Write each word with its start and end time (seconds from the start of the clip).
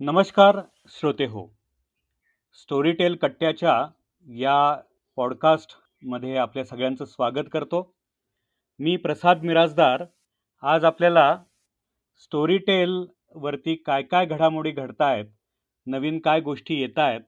नमस्कार 0.00 0.56
श्रोते 0.90 1.24
हो. 1.26 1.42
स्टोरीटेल 2.54 3.14
कट्ट्याच्या 3.16 3.72
या 4.26 4.74
पॉडकास्टमध्ये 5.16 6.36
आपल्या 6.36 6.64
सगळ्यांचं 6.64 7.04
स्वागत 7.04 7.48
करतो. 7.52 7.80
मी 8.80 8.96
प्रसाद 8.96 9.42
मिराजदार 9.44 10.04
आज 10.62 10.84
आपल्याला 10.84 11.36
स्टोरीटेलवरती 12.18 13.74
काय 13.76 14.02
काय 14.02 14.26
घडामोडी 14.26 14.70
घडत 14.70 15.02
आहेत 15.02 15.26
नवीन 15.86 16.18
काय 16.18 16.40
गोष्टी 16.40 16.80
येत 16.80 16.98
आहेत 16.98 17.20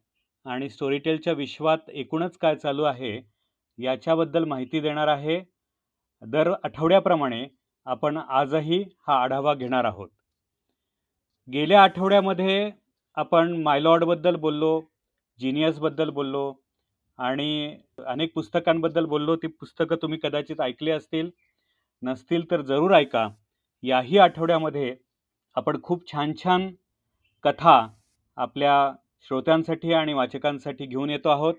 आणि 0.47 0.69
स्टोरीटेलच्या 0.71 1.33
विश्वात 1.33 1.91
एकूणच 1.91 2.39
काय 2.39 2.57
चालू 2.57 2.83
आहे 2.83 3.17
याच्याबद्दल 3.79 4.45
माहिती 4.45 4.81
देणार 4.81 5.09
आहे. 5.09 5.41
दर 6.23 6.53
आठवड्याप्रमाणे 6.65 7.47
आपण 7.87 8.17
आजही 8.19 8.83
हा 9.09 9.23
आढावा 9.23 9.55
घेणार 9.55 9.85
आहोत. 9.85 10.09
गेल्या 11.49 11.83
आठवड्यामध्ये 11.83 12.71
आपण 13.17 13.53
मायलॉडबद्दल 13.63 14.37
बोललो 14.37 14.81
जिनियसबद्दल 15.41 16.11
बोललो 16.11 16.53
आणि 17.19 17.77
अनेक 18.07 18.33
पुस्तकांबद्दल 18.35 19.05
बोललो. 19.05 19.37
ती 19.37 19.47
पुस्तकं 19.47 19.97
तुम्ही 20.03 20.19
कदाचित 20.23 20.61
ऐकली 20.61 20.91
असतील. 20.91 21.31
नसतील 22.03 22.51
तर 22.51 22.61
जरूर 22.63 22.93
ऐका. 22.95 23.29
याही 23.83 24.19
आठवड्यामध्ये 24.19 24.95
आपण 25.57 25.81
खूप 25.83 26.07
छान 26.13 26.33
छान 26.45 26.71
कथा 27.45 27.79
आपल्या 28.39 28.93
श्रोत्यांसाठी 29.29 29.93
आणि 29.93 30.13
वाचकांसाठी 30.13 30.87
घेऊन 30.87 31.11
येतो 31.11 31.29
आहोत. 31.29 31.55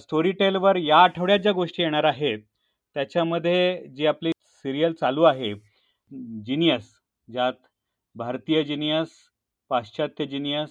स्टोरी 0.00 0.32
टेलवर 0.32 0.76
या 0.76 0.98
आठवड्यात 0.98 1.38
ज्या 1.38 1.52
गोष्टी 1.52 1.82
येणार 1.82 2.04
आहेत 2.04 2.38
त्याच्यामध्ये 2.96 3.86
जी 3.96 4.06
आपली 4.06 4.30
सिरियल 4.64 4.92
चालू 4.92 5.22
आहे 5.22 5.52
जिनियस 6.46 6.90
ज्यात 7.28 7.52
भारतीय 8.16 8.62
जिनियस 8.64 9.10
पाश्चात्य 9.70 10.24
जिनियस 10.26 10.70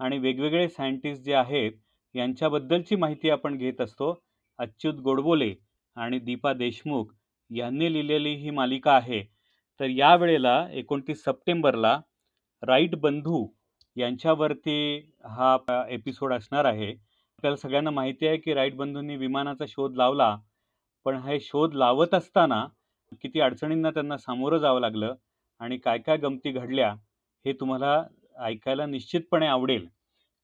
आणि 0.00 0.18
वेगवेगळे 0.18 0.68
सायंटिस्ट 0.68 1.22
जे 1.24 1.34
आहेत 1.34 1.72
यांच्याबद्दलची 2.14 2.96
माहिती 2.96 3.30
आपण 3.30 3.56
घेत 3.56 3.80
असतो. 3.80 4.12
अच्युत 4.58 4.94
गोडबोले 5.04 5.52
आणि 5.96 6.18
दीपा 6.18 6.52
देशमुख 6.52 7.12
यांनी 7.50 7.92
लिहिलेली 7.92 8.34
ही 8.36 8.50
मालिका 8.50 8.92
आहे. 8.92 9.22
तर 9.80 9.88
यावेळेला 9.88 10.56
एकोणतीस 10.72 11.22
सप्टेंबरला 11.24 11.96
राईट 12.62 12.96
बंधू 13.00 13.46
यांच्यावरती 13.96 14.76
हा 15.26 15.56
एपिसोड 15.90 16.32
असणार 16.32 16.64
आहे. 16.64 16.90
आपल्याला 16.90 17.56
सगळ्यांना 17.56 17.90
माहिती 17.90 18.26
आहे 18.26 18.36
की 18.36 18.54
राईट 18.54 18.76
बंधूंनी 18.76 19.16
विमानाचा 19.16 19.64
शोध 19.68 19.96
लावला 19.96 20.36
पण 21.06 21.16
हे 21.18 21.40
शोध 21.40 21.74
लावत 21.74 22.14
असताना 22.14 22.64
किती 23.22 23.40
अडचणींना 23.40 23.90
त्यांना 23.90 24.16
सामोरं 24.18 24.58
जावं 24.58 24.80
लागलं. 24.80 25.14
आणि 25.60 25.76
काय 25.78 25.98
काय 25.98 26.16
गमती 26.16 26.50
घडल्या 26.52 26.90
हे 27.44 27.52
तुम्हाला 27.60 28.02
ऐकायला 28.44 28.86
निश्चितपणे 28.86 29.46
आवडेल. 29.46 29.86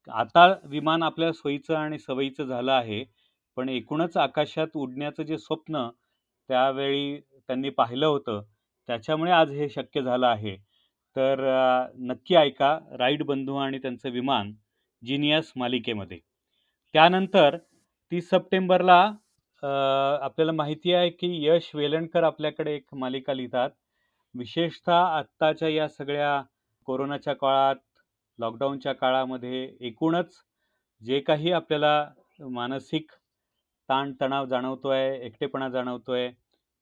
आता 0.09 0.47
विमान 0.65 1.03
आपल्या 1.03 1.33
सोयीचं 1.33 1.75
आणि 1.77 1.99
सवयीचं 1.99 2.45
झालं 2.45 2.73
आहे 2.73 3.05
पण 3.57 3.69
एकूणच 3.69 4.17
आकाशात 4.17 4.77
उडण्याचं 4.77 5.23
जे 5.23 5.39
स्वप्न 5.39 5.89
त्यावेळी 6.51 7.19
त्यांनी 7.21 7.71
पाहिलं 7.71 8.07
होतं 8.07 8.43
त्याच्यामुळे 8.89 9.31
आज 9.33 9.51
हे 9.53 9.69
शक्य 9.69 10.03
झालं 10.03 10.27
आहे. 10.27 10.57
तर 11.17 11.41
नक्की 12.01 12.35
ऐका 12.37 12.79
राईड 12.99 13.23
बंधू 13.27 13.57
आणि 13.57 13.79
त्यांचं 13.79 14.11
विमान 14.11 14.53
जिनियस 15.03 15.53
मालिकेमध्ये. 15.57 16.19
त्यानंतर 16.95 17.57
तीस 18.13 18.29
सप्टेंबरला 18.31 19.01
आपल्याला 20.23 20.53
माहिती 20.53 20.93
आहे 20.93 21.11
की 21.11 21.29
यश 21.47 21.71
वेलणकर 21.75 22.23
आपल्याकडे 22.25 22.75
एक 22.75 22.95
मालिका 22.95 23.35
लिहितात. 23.35 23.71
विशेषतः 24.39 24.95
आत्ताच्या 24.95 25.69
या 25.69 25.89
सगळ्या 25.89 26.43
कोरोनाच्या 26.89 27.35
काळात 27.35 27.77
लॉकडाऊनच्या 28.39 28.93
काळामध्ये 28.93 29.63
एकूणच 29.81 30.35
जे 31.03 31.21
काही 31.21 31.53
आपल्याला 31.53 32.09
मानसिक 32.41 33.11
ताणतणाव 33.89 34.47
जाणवतो 34.47 34.89
आहे 34.89 35.17
एकटेपणा 35.27 35.69
जाणवतो 35.69 36.13
आहे 36.13 36.31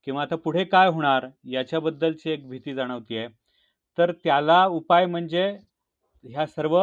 किंवा 0.06 0.22
आता 0.22 0.36
पुढे 0.36 0.64
काय 0.64 0.88
होणार 0.88 1.26
याच्याबद्दलची 1.44 2.30
एक 2.30 2.48
भीती 2.48 2.74
जाणवती 2.74 3.16
आहे 3.16 3.28
तर 3.98 4.12
त्याला 4.24 4.64
उपाय 4.66 5.06
म्हणजे 5.06 5.46
ह्या 6.24 6.46
सर्व 6.46 6.78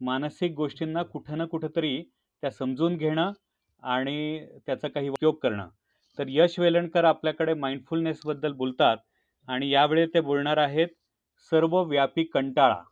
मानसिक 0.00 0.52
गोष्टींना 0.52 1.02
कुठं 1.02 1.38
ना 1.38 1.44
कुठंतरी 1.44 2.02
त्या 2.42 2.50
समजून 2.50 2.96
घेणं 2.96 3.32
आणि 3.82 4.46
त्याचा 4.66 4.88
काही 4.88 5.08
उपयोग 5.08 5.34
करणं. 5.34 5.68
तर 6.18 6.24
यश 6.28 6.58
वेलणकर 6.58 7.04
आपल्याकडे 7.04 7.54
माइंडफुलनेसबद्दल 7.54 8.52
बोलतात. 8.52 8.96
आणि 9.48 9.70
यावेळी 9.70 10.06
ते 10.06 10.20
बोलणार 10.20 10.56
आहेत 10.56 10.88
सर्व 11.52 11.82
व्यापी 11.82 12.24
कंटाळा. 12.24 12.82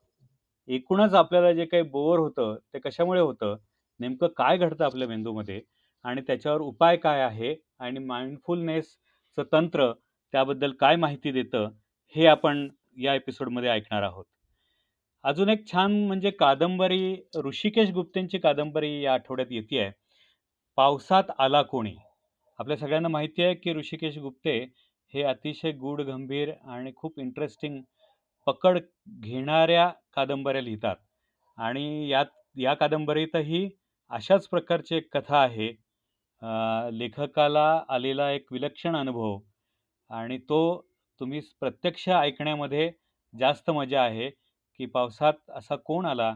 एकूणच 0.69 1.15
आपल्याला 1.15 1.53
जे 1.53 1.65
काही 1.65 1.83
बोअर 1.83 2.19
होतं 2.19 2.57
ते 2.75 2.79
कशामुळे 2.79 3.21
होतं? 3.21 3.57
नेमकं 4.01 4.27
काय 4.27 4.57
घडतं 4.59 4.85
आपल्या 4.85 5.09
मेंदूमध्ये? 5.09 5.61
आणि 6.05 6.21
त्याच्यावर 6.21 6.61
उपाय 6.61 6.97
काय 6.97 7.21
आहे? 7.21 7.55
आणि 7.79 7.99
माइंडफुलनेसचं 7.99 9.43
तंत्र 9.53 9.93
त्याबद्दल 10.35 10.73
काय 10.73 10.97
माहिती 10.97 11.33
देतं? 11.33 11.69
हे 12.15 12.27
आपण 12.27 12.69
या 12.99 13.15
एपिसोडमध्ये 13.15 13.71
ऐकणार 13.71 14.03
आहोत. 14.03 14.25
अजून 15.25 15.49
एक 15.49 15.67
छान 15.73 15.93
म्हणजे 16.07 16.31
कादंबरी 16.31 17.17
ऋषिकेश 17.45 17.91
गुप्तेंची 17.91 18.39
कादंबरी 18.39 19.01
या 19.03 19.15
आठवड्यात 19.15 19.49
येते 19.51 19.79
आहे 19.79 19.91
पावसात 20.79 21.31
आला 21.39 21.63
कोणी? 21.63 21.97
आपल्या 22.59 22.77
सगळ्यांना 22.77 23.09
माहिती 23.09 23.43
आहे 23.43 23.55
की 23.55 23.73
ऋषिकेश 23.75 24.19
गुप्ते 24.19 24.59
हे 25.15 25.23
अतिशय 25.23 25.73
गूढ 25.73 26.01
गंभीर 26.01 26.53
आणि 26.65 26.93
खूप 26.97 27.19
इंटरेस्टिंग 27.19 27.81
पकड 28.47 28.79
घेणाऱ्या 29.21 29.89
कादंबऱ्या 30.15 30.63
लिहितात. 30.63 30.97
आणि 31.59 32.09
यात 32.09 32.27
या 32.57 32.75
कादंबरीतही 32.75 33.69
अशाच 34.11 34.49
प्रकारची 34.49 34.97
एक 34.97 35.09
कथा 35.15 35.39
आहे. 35.39 35.69
लेखकाला 36.93 37.67
आलेला 37.89 38.31
एक 38.31 38.53
विलक्षण 38.53 38.97
अनुभव 38.97 39.39
आणि 40.11 40.39
तो 40.39 40.61
तुम्ही 41.21 41.41
प्रत्यक्ष 41.61 42.09
ऐकण्यामध्ये 42.09 42.91
जास्त 43.35 43.71
मजा 43.71 44.03
आहे 44.03 44.31
की 44.81 44.87
पावसात 44.87 45.51
असा 45.51 45.77
कोण 45.77 46.07
आला 46.07 46.33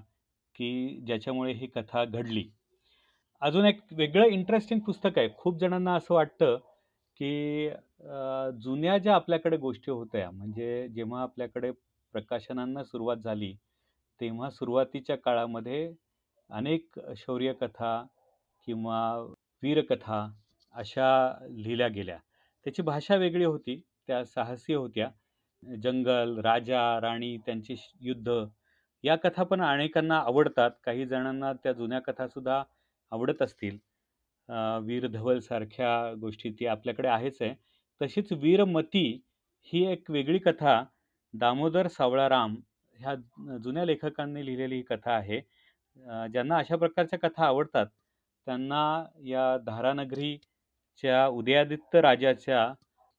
की 0.56 1.00
ज्याच्यामुळे 1.06 1.52
ही 1.52 1.66
कथा 1.66 2.04
घडली. 2.04 2.44
अजून 3.42 3.64
एक 3.66 3.80
वेगळं 3.92 4.26
इंटरेस्टिंग 4.26 4.80
पुस्तक 4.80 5.18
आहे. 5.18 5.28
खूप 5.38 5.58
जणांना 5.58 5.94
असं 5.94 6.14
वाटतं 6.14 6.56
की 7.20 7.68
जुन्या 8.62 8.96
ज्या 8.98 9.14
आपल्याकडे 9.14 9.56
गोष्टी 9.56 9.90
होत्या 9.90 10.30
म्हणजे 10.30 10.88
जेव्हा 10.88 11.22
आपल्याकडे 11.22 11.70
प्रकाशनांना 12.14 12.84
सुरुवात 12.84 13.16
झाली 13.16 13.52
तेव्हा 14.20 14.50
सुरुवातीच्या 14.50 15.16
काळामध्ये 15.16 15.92
अनेक 16.50 16.98
शौर्यकथा 17.16 18.02
किंवा 18.66 19.00
वीरकथा 19.62 20.26
अशा 20.74 21.08
लिहिल्या 21.50 21.88
गेल्या. 21.88 22.18
त्याची 22.66 22.82
भाषा 22.82 23.16
वेगळी 23.16 23.44
होती 23.44 23.80
त्या 24.06 24.24
साहसी 24.24 24.74
होत्या. 24.74 25.08
जंगल 25.62 26.38
राजा 26.44 27.00
राणी 27.00 27.36
त्यांची 27.46 27.74
युद्ध 28.00 28.44
या 29.04 29.16
कथा 29.16 29.42
पण 29.42 29.62
अनेकांना 29.62 30.18
आवडतात. 30.18 30.70
काही 30.84 31.06
जणांना 31.06 31.52
त्या 31.52 31.72
जुन्या 31.72 32.00
कथासुद्धा 32.00 32.62
आवडत 33.12 33.42
असतील. 33.42 33.78
वीर 34.48 35.06
धवलसारख्या 35.06 35.90
गोष्टी 36.20 36.50
ती 36.60 36.66
आपल्याकडे 36.66 37.08
आहेच 37.08 37.40
आहे. 37.42 37.54
तशीच 38.00 38.32
वीरमती 38.32 39.06
ही 39.72 39.84
एक 39.92 40.10
वेगळी 40.10 40.38
कथा 40.38 40.82
दामोदर 41.34 41.88
सावळाराम 41.88 42.56
ह्या 42.98 43.14
जुन्या 43.64 43.84
लेखकांनी 43.84 44.44
लिहिलेली 44.46 44.76
ही 44.76 44.82
कथा 44.82 45.12
आहे. 45.12 45.40
ज्यांना 46.32 46.56
अशा 46.58 46.76
प्रकारच्या 46.76 47.18
कथा 47.18 47.46
आवडतात. 47.46 47.86
त्यांना 48.46 49.04
या 49.26 49.56
धारानगरीच्या 49.66 51.26
उदयादित्य 51.28 52.00
राजाच्या 52.00 52.66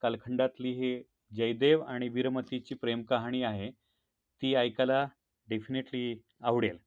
कालखंडातली 0.03 0.72
ही 0.72 1.02
जयदेव 1.31 1.81
आणि 1.84 2.09
वीरमतीची 2.09 2.75
प्रेमकहाणी 2.75 3.41
आहे. 3.44 3.69
ती 4.41 4.53
ऐकायला 4.56 5.06
डेफिनेटली 5.47 6.16
आवडेल. 6.44 6.78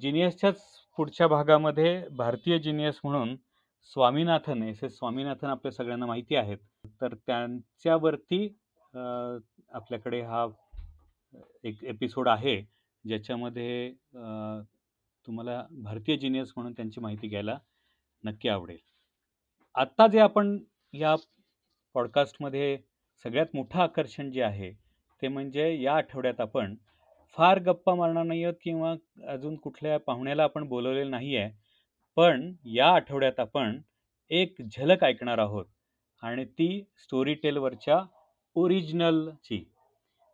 जिनियसच्याच 0.00 0.62
पुढच्या 0.98 1.26
भागामध्ये 1.28 2.02
भारतीय 2.16 2.58
जिनियस 2.58 3.00
म्हणून 3.04 3.34
स्वामीनाथन 3.96 4.62
एस 4.62 4.82
एस 4.84 4.96
स्वामीनाथन 4.98 5.46
आपल्या 5.46 5.72
सगळ्यांना 5.72 6.06
माहिती 6.06 6.36
आहेत. 6.36 6.58
तर 7.00 7.14
त्यांच्यावरती 7.16 8.46
आपल्याकडे 8.94 10.20
हा 10.22 10.46
एक 11.64 11.84
एपिसोड 11.84 12.28
आहे. 12.28 12.60
ज्याच्यामध्ये 13.04 13.90
तुम्हाला 15.26 15.62
भारतीय 15.82 16.16
जिनियस 16.16 16.52
म्हणून 16.56 16.72
त्यांची 16.72 17.00
माहिती 17.00 17.28
घ्यायला 17.28 17.58
नक्की 18.24 18.48
आवडेल. 18.48 18.78
आत्ता 19.74 20.06
जे 20.06 20.18
आपण 20.20 20.58
या 20.94 21.14
पॉडकास्टमध्ये 21.94 22.76
सगळ्यात 23.24 23.54
मोठं 23.54 23.80
आकर्षण 23.80 24.30
जे 24.30 24.42
आहे 24.42 24.72
ते 25.22 25.28
म्हणजे 25.28 25.70
या 25.82 25.94
आठवड्यात 25.96 26.40
आपण 26.40 26.74
फार 27.34 27.58
गप्पा 27.58 27.94
मारणार 27.94 28.24
नाही 28.24 28.42
आहोत 28.44 28.54
किंवा 28.62 28.94
अजून 29.28 29.56
कुठल्या 29.56 29.98
पाहुण्याला 29.98 30.42
आपण 30.44 30.66
बोलवलेलं 30.68 31.10
नाही 31.10 31.36
आहे. 31.36 31.50
पण 32.16 32.52
या 32.66 32.88
आठवड्यात 32.88 33.40
आपण 33.40 33.80
एक 34.30 34.62
झलक 34.62 35.04
ऐकणार 35.04 35.38
आहोत 35.38 35.64
आणि 36.22 36.44
ती 36.44 36.68
स्टोरी 36.98 37.34
टेलवरच्या 37.34 38.00
ओरिजिनलची 38.56 39.64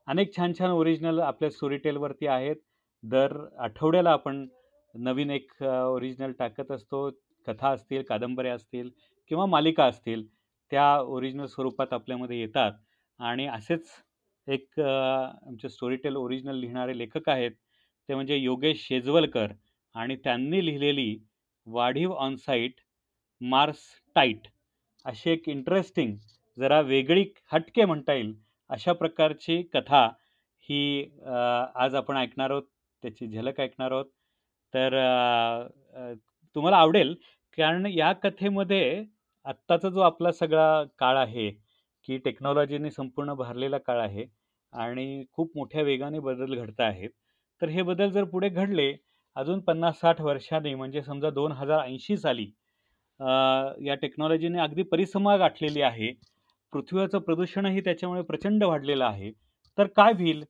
अनेक 0.09 0.37
छान 0.37 0.53
छान 0.59 0.71
ओरिजिनल 0.71 1.19
आपल्या 1.21 1.50
स्टोरी 1.50 1.77
टेलवरती 1.77 2.27
आहेत. 2.27 2.56
दर 3.05 3.33
आठवड्याला 3.59 4.11
आपण 4.11 4.47
नवीन 4.94 5.31
एक 5.31 5.62
ओरिजिनल 5.62 6.33
टाकत 6.33 6.71
असतो. 6.71 7.11
कथा 7.47 7.69
असतील 7.71 8.03
कादंबऱ्या 8.03 8.55
असतील 8.55 8.91
किंवा 9.31 9.47
मालिका 9.47 9.85
असतील 9.85 10.27
त्या 10.73 10.85
ओरिजिनल 11.00 11.47
स्वरूपात 11.47 11.93
आपल्यामध्ये 11.93 12.41
येतात. 12.41 12.73
आणि 13.21 13.47
असेच 13.47 13.87
एक 14.49 14.81
आमचे 14.81 15.69
स्टोरीटेल 15.69 16.17
ओरिजिनल 16.17 16.56
लिहिणारे 16.56 16.97
लेखक 16.99 17.29
आहेत. 17.29 17.50
ते 18.09 18.15
म्हणजे 18.15 18.37
योगेश 18.37 18.87
शेजवलकर 18.89 19.53
आणि 19.94 20.17
त्यांनी 20.25 20.65
लिहिलेली 20.67 21.17
वाढीव 21.67 22.12
ऑनसाईट 22.15 22.81
मार्स 23.41 23.79
टाईट 24.17 24.47
अशी 25.06 25.31
एक 25.31 25.49
इंटरेस्टिंग 25.49 26.17
जरा 26.59 26.81
वेगळी 26.83 27.25
हटके 27.53 27.85
म्हणता 27.85 28.12
येईल 28.15 28.35
अशा 28.71 28.93
प्रकारची 28.93 29.62
कथा 29.75 30.05
ही 30.69 30.81
आज 31.77 31.94
आपण 31.94 32.17
ऐकणार 32.17 32.50
आहोत 32.50 32.62
त्याची 33.03 33.27
झलक 33.29 33.61
ऐकणार 33.61 33.93
आहोत. 33.93 34.05
तर 34.75 34.94
तुम्हाला 36.56 36.77
आवडेल 36.77 37.15
कारण 37.59 37.87
या 37.89 38.12
कथेमध्ये 38.23 39.05
आत्ताचा 39.47 39.89
जो 39.89 40.00
आपला 40.00 40.33
सगळा 40.33 40.83
काळ 40.99 41.17
आहे 41.19 41.50
की 42.04 42.19
टेक्नॉलॉजीने 42.19 42.90
संपूर्ण 42.90 43.34
भरलेला 43.34 43.78
काळ 43.78 44.00
आहे 44.00 44.25
आणि 44.72 45.25
खूप 45.32 45.50
मोठ्या 45.56 45.82
वेगाने 45.82 46.19
बदल 46.20 46.54
घडत 46.54 46.81
आहेत. 46.81 47.10
तर 47.62 47.69
हे 47.69 47.82
बदल 47.82 48.10
जर 48.10 48.25
पुढे 48.25 48.49
घडले 48.49 48.93
अजून 49.37 49.60
पन्नास 49.60 50.00
साठ 50.00 50.20
वर्षांनी 50.20 50.75
म्हणजे 50.75 51.02
समजा 51.02 51.31
दोन 51.31 51.52
हजार 51.52 51.81
ऐंशी 51.81 52.16
साली 52.16 52.46
या 53.87 53.94
टेक्नॉलॉजीने 54.02 54.60
अगदी 54.60 54.82
परिसमा 54.82 55.37
गाठलेली 55.37 55.82
आहे. 55.82 56.12
पृथ्वीचं 56.72 57.19
प्रदूषणही 57.19 57.81
त्याच्यामुळे 57.81 58.22
प्रचंड 58.22 58.64
वाढलेलं 58.64 59.05
आहे. 59.05 59.31
तर 59.78 59.87
काय 59.96 60.12
होईल? 60.12 60.44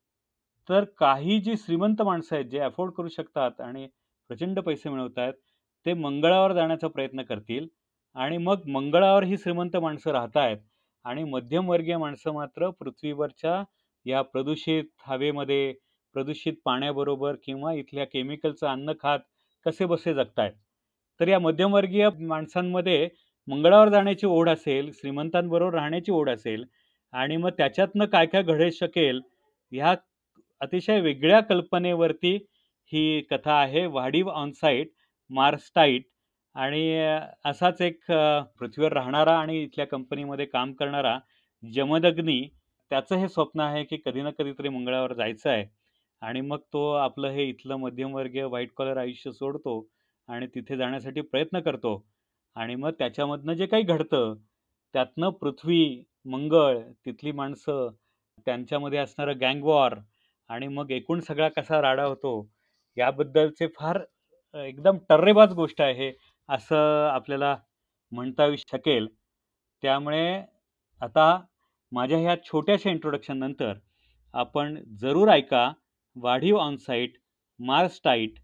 तर 0.69 0.85
काही 0.99 1.39
जी 1.41 1.57
श्रीमंत 1.57 2.03
माणसं 2.03 2.37
आहेत 2.37 2.47
जे 2.51 2.59
अफोर्ड 2.61 2.93
करू 2.95 3.09
शकतात 3.09 3.61
आणि 3.61 3.87
प्रचंड 4.31 4.61
पैसे 4.61 4.91
मिळवत 4.91 5.19
आहेत 5.19 5.35
ते 5.87 5.93
मंगळावर 5.95 6.53
जाण्याचा 6.53 6.89
प्रयत्न 6.89 7.23
करतील. 7.23 7.67
आणि 8.17 8.39
मग 8.39 8.67
मंगळावर 8.69 9.25
ही 9.25 9.37
श्रीमंत 9.39 9.77
माणसं 9.77 10.11
राहत 10.13 10.37
आहेत 10.37 10.59
आणि 11.05 11.25
मध्यमवर्गीय 11.25 11.97
माणसं 11.97 12.33
मात्र 12.35 12.69
पृथ्वीवरच्या 12.81 13.63
या 14.07 14.23
प्रदूषित 14.25 14.85
हवेमध्ये 15.07 15.73
प्रदूषित 16.15 16.55
पाण्याबरोबर 16.65 17.35
किंवा 17.45 17.73
इथल्या 17.75 18.05
केमिकलचं 18.07 18.67
अन्न 18.69 18.93
खात 19.01 19.19
कसे 19.67 19.87
बसे 19.87 20.15
जगतायत? 20.15 20.53
तर 21.21 21.29
या 21.29 21.39
मध्यमवर्गीय 21.39 22.09
माणसांमध्ये 22.21 23.09
मंगळावर 23.49 23.89
जाण्याची 23.89 24.27
ओढ 24.27 24.49
असेल 24.49 24.91
श्रीमंतांबरोबर 24.95 25.75
राहण्याची 25.75 26.13
ओढ 26.13 26.31
असेल 26.31 26.65
आणि 27.13 27.37
मग 27.37 27.51
त्याच्यातनं 27.59 28.05
काय 28.07 28.27
काय 28.27 28.43
घडे 28.43 28.71
शकेल 28.73 29.21
ह्या 29.73 29.95
अतिशय 30.61 31.01
वेगळ्या 31.01 31.41
कल्पनेवरती 31.43 32.35
ही 32.93 33.21
कथा 33.31 33.55
आहे. 33.55 33.85
वाढीव 33.87 34.29
ऑनसाईट 34.31 34.91
मार्स्टाईट 35.31 36.05
आणि 36.57 36.83
असाच 37.45 37.81
एक 37.83 38.01
पृथ्वीवर 38.59 38.93
राहणारा 38.93 39.39
आणि 39.39 39.63
इथल्या 39.63 39.87
कंपनीमध्ये 39.87 40.47
काम 40.47 40.73
करणारा 40.73 41.19
जमदग्नी 41.63 42.41
त्याचं 42.91 43.17
हे 43.17 43.29
स्वप्न 43.29 43.61
आहे 43.61 43.85
की 43.85 43.97
कधी 44.07 44.23
ना 44.23 44.31
कधीतरी 44.31 44.69
मंगळावर 44.69 45.13
जायचं 45.15 45.51
आहे. 45.51 45.65
आणि 46.23 46.41
मग 46.41 46.59
तो 46.73 46.91
आपलं 46.93 47.31
हे 47.31 47.45
इथलं 47.45 47.77
मध्यमवर्गीय 47.77 48.45
व्हाईट 48.45 48.71
कॉलर 48.77 48.97
आयुष्य 48.97 49.31
सोडतो 49.33 49.87
आणि 50.29 50.47
तिथे 50.55 50.77
जाण्यासाठी 50.77 51.21
प्रयत्न 51.23 51.61
करतो. 51.61 52.05
आणि 52.57 52.75
मग 52.75 52.91
त्याच्यामधनं 52.99 53.55
जे 53.55 53.67
काही 53.67 53.83
घडतं 53.85 54.35
त्यातनं 54.95 55.31
पृथ्वी 55.33 56.03
मंगळ 56.27 56.79
तिथली 57.07 57.33
माणसं 57.33 57.89
त्यांच्यामध्ये 58.47 58.99
असणारं 58.99 59.39
गँगवॉर 59.41 59.95
आणि 60.51 60.69
मग 60.69 60.91
एकूण 60.91 61.21
सगळा 61.21 61.49
कसा 61.49 61.81
राडा 61.83 62.05
होतो 62.05 62.33
याबद्दलचे 62.97 63.67
फार 63.77 64.01
एकदम 64.55 64.99
टर्रेबाज 65.09 65.53
गोष्ट 65.55 65.81
आहे 65.83 66.11
असं 66.49 67.09
आपल्याला 67.09 67.57
म्हणता 68.13 68.47
येऊ 68.47 68.57
शकेल. 68.57 69.07
त्यामुळे 69.83 70.43
आता 71.01 71.27
माझ्या 71.93 72.19
ह्या 72.19 72.37
छोट्याशा 72.45 72.91
इंट्रोडक्शन 72.91 73.39
नंतर 73.39 73.73
आपण 74.35 74.77
जरूर 75.01 75.29
ऐका 75.29 75.71
वाढीव 76.17 76.57
ऑनसाईट 76.57 77.17
मार्सटाईट 77.61 78.39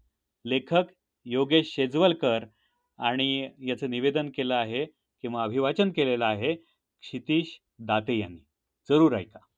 लेखक 0.45 0.91
योगेश 1.25 1.73
शेजवलकर 1.75 2.45
आणि 2.99 3.49
याचं 3.67 3.89
निवेदन 3.89 4.29
केलं 4.29 4.55
आहे 4.55 4.85
किंवा 5.23 5.43
अभिवाचन 5.43 5.91
केलेलं 5.91 6.25
आहे 6.25 6.53
क्षितिश 6.55 7.59
दाते 7.79 8.17
यांनी. 8.19 8.39
जरूर 8.89 9.15
ऐका. 9.15 9.48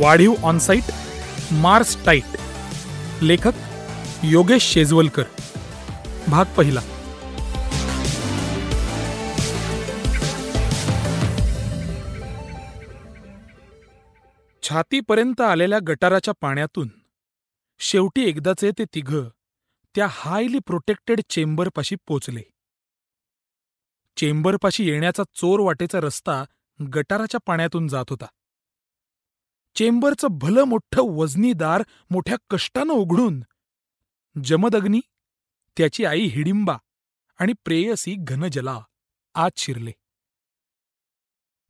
वाढीव 0.00 0.34
ऑनसाईट 0.42 0.82
मार्स 1.52 2.04
टाईट 2.04 2.36
लेखक 3.22 3.52
योगेश 4.24 4.62
शेजवलकर. 4.62 5.22
भाग 6.28 6.44
पहिला. 6.44 6.80
छातीपर्यंत 14.62 15.40
आलेल्या 15.40 15.78
गटाराच्या 15.88 16.34
पाण्यातून 16.40 16.88
शेवटी 17.78 18.24
एकदाचे 18.24 18.70
ते 18.78 18.84
तिघ 18.84 19.16
त्या 19.96 20.06
हायली 20.10 20.58
प्रोटेक्टेड 20.58 21.20
चेंबरपाशी 21.28 21.96
पोचले. 22.06 22.42
चेंबरपाशी 24.16 24.88
येण्याचा 24.88 25.22
चोर 25.34 25.60
वाटेचा 25.60 26.00
रस्ता 26.00 26.44
गटाराच्या 26.94 27.40
पाण्यातून 27.46 27.88
जात 27.88 28.04
होता. 28.10 28.26
चेंबरचं 29.74 30.28
भलं 30.30 30.64
मोठं 30.64 31.02
वजनी 31.02 31.52
दार 31.52 31.82
मोठ्या 32.10 32.36
कष्टानं 32.50 32.92
उघडून. 32.92 33.42
जमदग्नी 34.44 35.00
त्याची 35.76 36.04
आई 36.04 36.20
हिडिंबा 36.20 36.76
आणि 37.38 37.52
प्रेयसी 37.64 38.14
घनजला 38.18 38.80
आत 39.34 39.50
शिरले. 39.56 39.92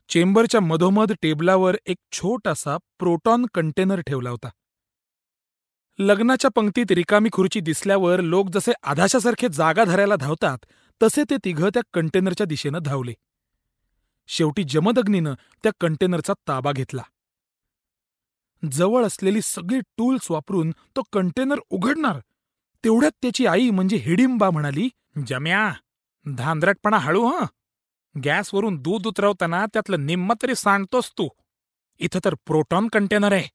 चेंबरच्या 0.08 0.60
मधोमध 0.60 1.12
टेबलावर 1.22 1.76
एक 1.86 1.96
छोटासा 2.12 2.76
प्रोटॉन 2.76 3.46
कंटेनर 3.54 4.00
ठेवला 4.00 4.30
होता. 4.30 4.48
लग्नाच्या 5.98 6.50
पंक्तीत 6.50 6.92
रिकामी 6.92 7.28
खुर्ची 7.32 7.60
दिसल्यावर 7.60 8.20
लोक 8.20 8.48
जसे 8.48 8.72
आधाशासारखे 8.82 9.48
जागा 9.52 9.84
धरायला 9.84 10.16
धावतात 10.16 10.58
तसे 11.02 11.22
ते 11.30 11.36
तिघं 11.44 11.68
त्या 11.68 11.82
कंटेनरच्या 11.92 12.46
दिशेनं 12.46 12.78
धावले. 12.78 13.12
शेवटी 14.28 14.64
जमदग्नीनं 14.64 15.34
त्या 15.62 15.72
कंटेनरचा 15.80 16.32
ताबा 16.48 16.72
घेतला. 16.72 17.02
जवळ 18.72 19.04
असलेली 19.04 19.40
सगळी 19.42 19.80
टूल्स 19.80 20.30
वापरून 20.30 20.70
तो 20.70 21.02
कंटेनर 21.12 21.60
उघडणार. 21.70 22.18
तेवढ्यात 22.84 23.12
त्याची 23.22 23.46
आई 23.46 23.70
म्हणजे 23.70 23.96
हिडिंबा 23.96 24.50
म्हणाली 24.50 24.88
जम्या 25.26 25.72
धांदरटपणा 26.26 26.98
हळू 26.98 27.26
हं. 27.26 27.44
गॅसवरून 28.24 28.76
दूध 28.76 29.06
उतरवताना 29.06 29.66
त्यातलं 29.66 30.06
निम्म 30.06 30.32
तरी 30.42 30.54
सांडतोस 30.54 31.12
तू. 31.18 31.28
इथं 31.98 32.20
तर 32.24 32.34
प्रोटॉन 32.34 32.88
कंटेनर 32.88 33.32
आहे. 33.32 33.48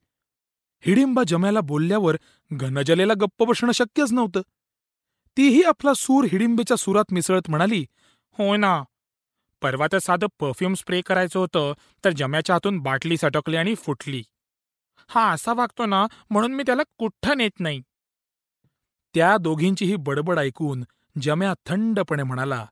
हिडिंबा 0.86 1.24
जम्याला 1.28 1.60
बोलल्यावर 1.60 2.18
घनजलेला 2.54 3.14
गप्प 3.14 3.44
बसणं 3.44 3.72
शक्यच 3.72 4.12
नव्हतं. 4.12 4.42
तीही 5.38 5.62
आपला 5.62 5.94
सूर 5.94 6.26
हिडिंबेच्या 6.32 6.78
सुरात 6.78 7.06
मिसळत 7.12 7.50
म्हणाली 7.50 7.86
होय 8.32 8.58
ना. 8.58 8.84
परवा 9.62 9.88
तर 9.92 10.00
साधं 10.00 10.28
परफ्यूम 10.40 10.74
स्प्रे 10.74 11.02
करायचं 11.02 11.40
होतं 11.40 11.74
तर 12.06 12.10
जम्याच्या 12.10 12.56
हातून 12.56 12.80
बाटली 12.80 13.18
सटकली 13.18 13.56
आणि 13.56 13.76
फुटली. 13.76 14.24
हा 15.10 15.32
असा 15.32 15.54
वागतो 15.54 15.86
ना 15.86 16.06
म्हणून 16.30 16.54
मी 16.54 16.64
त्याला 16.66 16.84
कुठं 16.98 17.38
नेत 17.38 17.60
नाही. 17.60 17.82
त्या 19.16 19.38
दोघींचीही 19.38 19.96
बडबड 19.96 20.40
ऐकून 20.40 20.84
जम्या 21.22 21.54
थंडपणे 21.66 22.24
म्हणाला 22.24 22.66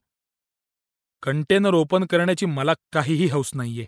कंटेनर 1.23 1.73
ओपन 1.73 2.05
करण्याची 2.05 2.45
मला 2.45 2.73
काहीही 2.93 3.27
हौस 3.27 3.51
नाहीये. 3.53 3.85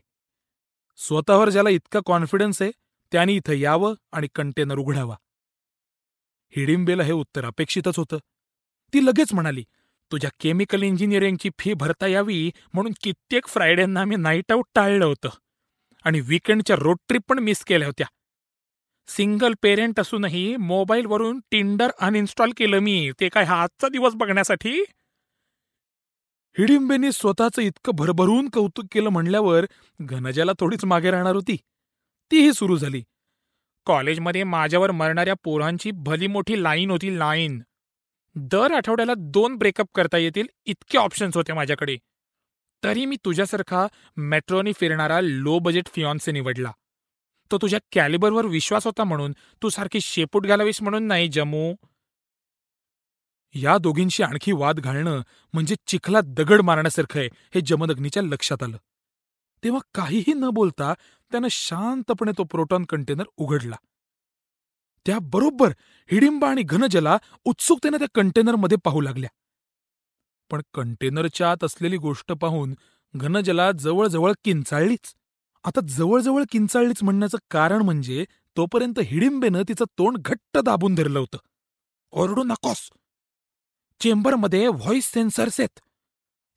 स्वतःवर 1.00 1.50
ज्याला 1.50 1.70
इतका 1.70 2.00
कॉन्फिडन्स 2.06 2.62
आहे 2.62 2.72
त्याने 3.12 3.34
इथं 3.34 3.54
यावं 3.54 3.94
आणि 4.12 4.28
कंटेनर 4.36 4.78
उघडावा. 4.78 5.16
हिडिंबेला 6.54 7.04
हे 7.04 7.12
उत्तर 7.12 7.46
अपेक्षितच 7.46 7.98
होतं. 7.98 8.18
ती 8.94 9.06
लगेच 9.06 9.34
म्हणाली 9.34 9.64
तुझ्या 10.12 10.30
केमिकल 10.40 10.84
इंजिनिअरिंगची 10.84 11.50
फी 11.60 11.74
भरता 11.74 12.08
यावी 12.08 12.52
म्हणून 12.74 12.94
कित्येक 13.04 13.48
फ्रायडेंना 13.48 14.04
मी 14.06 14.16
नाईट 14.16 14.52
आऊट 14.52 14.66
टाळलं 14.75 15.06
होतं 15.06 15.30
आणि 16.06 16.20
विकेंडच्या 16.22 16.75
रोड 16.75 16.98
ट्रिप 17.08 17.22
पण 17.28 17.40
मिस 17.40 17.64
केल्या 17.64 17.88
होत्या. 17.88 18.08
सिंगल 19.07 19.53
पेरेंट 19.62 20.00
असूनही 20.00 20.55
मोबाईलवरून 20.55 21.39
टिंडर 21.51 21.91
अनइन्स्टॉल 22.00 22.51
केलं 22.57 22.79
मी. 22.79 23.12
ते 23.19 23.29
काय 23.29 23.43
हा 23.43 23.62
आजचा 23.62 23.88
दिवस 23.88 24.13
बघण्यासाठी? 24.15 24.83
हिडिंबेने 26.57 27.12
स्वतःचं 27.12 27.62
इतकं 27.62 27.91
भरभरून 27.95 28.50
कौतुक 28.50 28.85
केलं 28.91 29.09
म्हणल्यावर 29.09 29.65
घनजाला 30.01 30.51
थोडीच 30.59 30.85
मागे 30.85 31.12
राहणार 31.12 31.35
होती. 31.35 31.57
तीही 32.31 32.53
सुरू 32.53 32.77
झाली. 32.77 33.03
कॉलेजमध्ये 33.85 34.43
माझ्यावर 34.43 34.91
मरणाऱ्या 34.91 35.33
पोरांची 35.43 35.91
भली 35.91 36.27
मोठी 36.27 36.63
लाईन 36.63 36.91
होती 36.91 37.19
लाईन. 37.19 37.62
दर 38.35 38.71
आठवड्याला 38.71 39.13
दोन 39.17 39.55
ब्रेकअप 39.55 39.88
करता 39.95 40.17
येतील 40.17 40.47
इतके 40.65 40.97
ऑप्शन्स 40.97 41.38
होते 41.38 41.53
माझ्याकडे. 41.53 41.97
तरी 42.83 43.05
मी 43.05 43.15
तुझ्यासारखा 43.25 43.88
मेट्रोनी 44.17 44.74
फिरणारा 44.79 45.19
लो 45.21 45.59
बजेट 45.59 45.88
फियॉन्से 45.88 46.31
निवडला. 46.31 46.71
तो 47.52 47.58
तुझ्या 47.58 47.80
कॅलिबरवर 47.92 48.46
विश्वास 48.46 48.86
होता 48.86 49.04
म्हणून? 49.04 49.34
तू 49.64 49.70
सारखी 49.70 50.02
शेपूट 50.02 50.48
घालावीस 50.48 50.82
म्हणून 50.82 51.04
नाही 51.04 51.28
जमू 51.28 51.74
या 53.54 53.78
दोघींशी 53.78 54.24
आणखी 54.24 54.52
वाद 54.52 54.80
घालणं 54.80 55.22
म्हणजे 55.54 55.75
चिखलात 55.88 56.24
दगड 56.25 56.62
मारण्यासारखं 56.62 57.20
आहे 57.20 57.30
हे 57.56 57.62
जमदग्नीच्या 57.62 58.24
लक्षात 58.24 58.64
आलं. 58.64 58.78
तेव्हा 59.64 59.80
काहीही 59.94 60.34
न 60.34 60.50
बोलता 60.50 60.94
त्यानं 61.32 61.48
शांतपणे 61.52 62.32
तो 62.38 62.44
प्रोटॉन 62.44 62.86
कंटेनर 62.86 63.24
उघडला. 63.38 63.75
त्याबरोबर 65.06 65.72
हिडिंबा 66.12 66.50
आणि 66.50 66.62
घनजला 66.62 67.18
उत्सुकतेनं 67.46 67.98
त्या 67.98 68.08
कंटेनरमध्ये 68.14 68.78
पाहू 68.84 69.02
लागल्या. 69.02 69.30
पण 70.52 70.62
कंटेनरच्या 70.74 71.52
आत 71.52 71.64
असलेली 71.64 71.98
गोष्ट 71.98 72.32
पाहून 72.32 72.75
घनजला 73.16 73.72
जवळजवळ 73.72 74.34
किंचाळलीच. 74.44 75.14
आता 75.65 75.81
जवळजवळ 75.88 76.43
किंचाळलीच 76.51 77.03
म्हणण्याचं 77.03 77.38
कारण 77.51 77.81
म्हणजे 77.81 78.25
तोपर्यंत 78.57 79.00
हिडिंबेनं 79.00 79.62
तिचं 79.67 79.86
तोंड 79.86 80.17
घट्ट 80.17 80.57
दाबून 80.57 80.95
धरलं 80.95 81.19
होतं. 81.19 81.38
ओरडू 82.12 82.43
नकोस. 82.43 82.89
चेंबरमध्ये 84.00 84.67
व्हॉइस 84.67 85.12
सेन्सर्स 85.12 85.60
आहेत. 85.60 85.79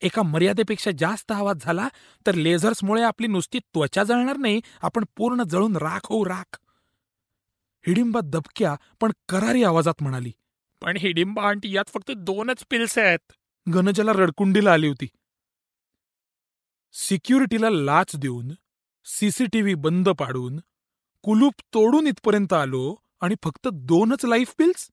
एका 0.01 0.21
मर्यादेपेक्षा 0.21 0.91
जास्त 0.97 1.31
आवाज 1.31 1.57
झाला 1.61 1.87
तर 2.27 2.35
लेझर्समुळे 2.35 3.01
आपली 3.03 3.27
नुसती 3.27 3.59
त्वचा 3.59 4.03
जळणार 4.03 4.37
नाही 4.37 4.61
आपण 4.81 5.03
पूर्ण 5.15 5.43
जळून 5.43 5.75
राख 5.75 5.99
होऊ 6.05 6.25
राख. 6.25 6.59
हिडिंबा 7.87 8.19
दबक्या 8.23 8.75
पण 9.01 9.11
करारी 9.29 9.63
आवाजात 9.63 10.01
म्हणाली 10.01 10.31
पण 10.81 10.97
हिडिंबा 10.97 11.47
आंटी 11.47 11.75
यात 11.75 11.89
फक्त 11.89 12.11
दोनच 12.11 12.63
पिल्स 12.69 12.97
आहेत. 12.97 13.31
गणजला 13.73 14.13
रडकुंडीला 14.13 14.73
आली 14.73 14.87
होती. 14.87 15.07
सिक्युरिटीला 16.93 17.69
लाच 17.69 18.15
देऊन 18.15 18.51
सीसीटीव्ही 19.11 19.73
बंद 19.75 20.09
पाडून 20.09 20.59
कुलूप 21.23 21.53
तोडून 21.73 22.07
इथपर्यंत 22.07 22.53
आलो 22.53 22.95
आणि 23.21 23.35
फक्त 23.43 23.67
दोनच 23.73 24.25
लाईफ 24.25 24.53
बिल्स? 24.59 24.89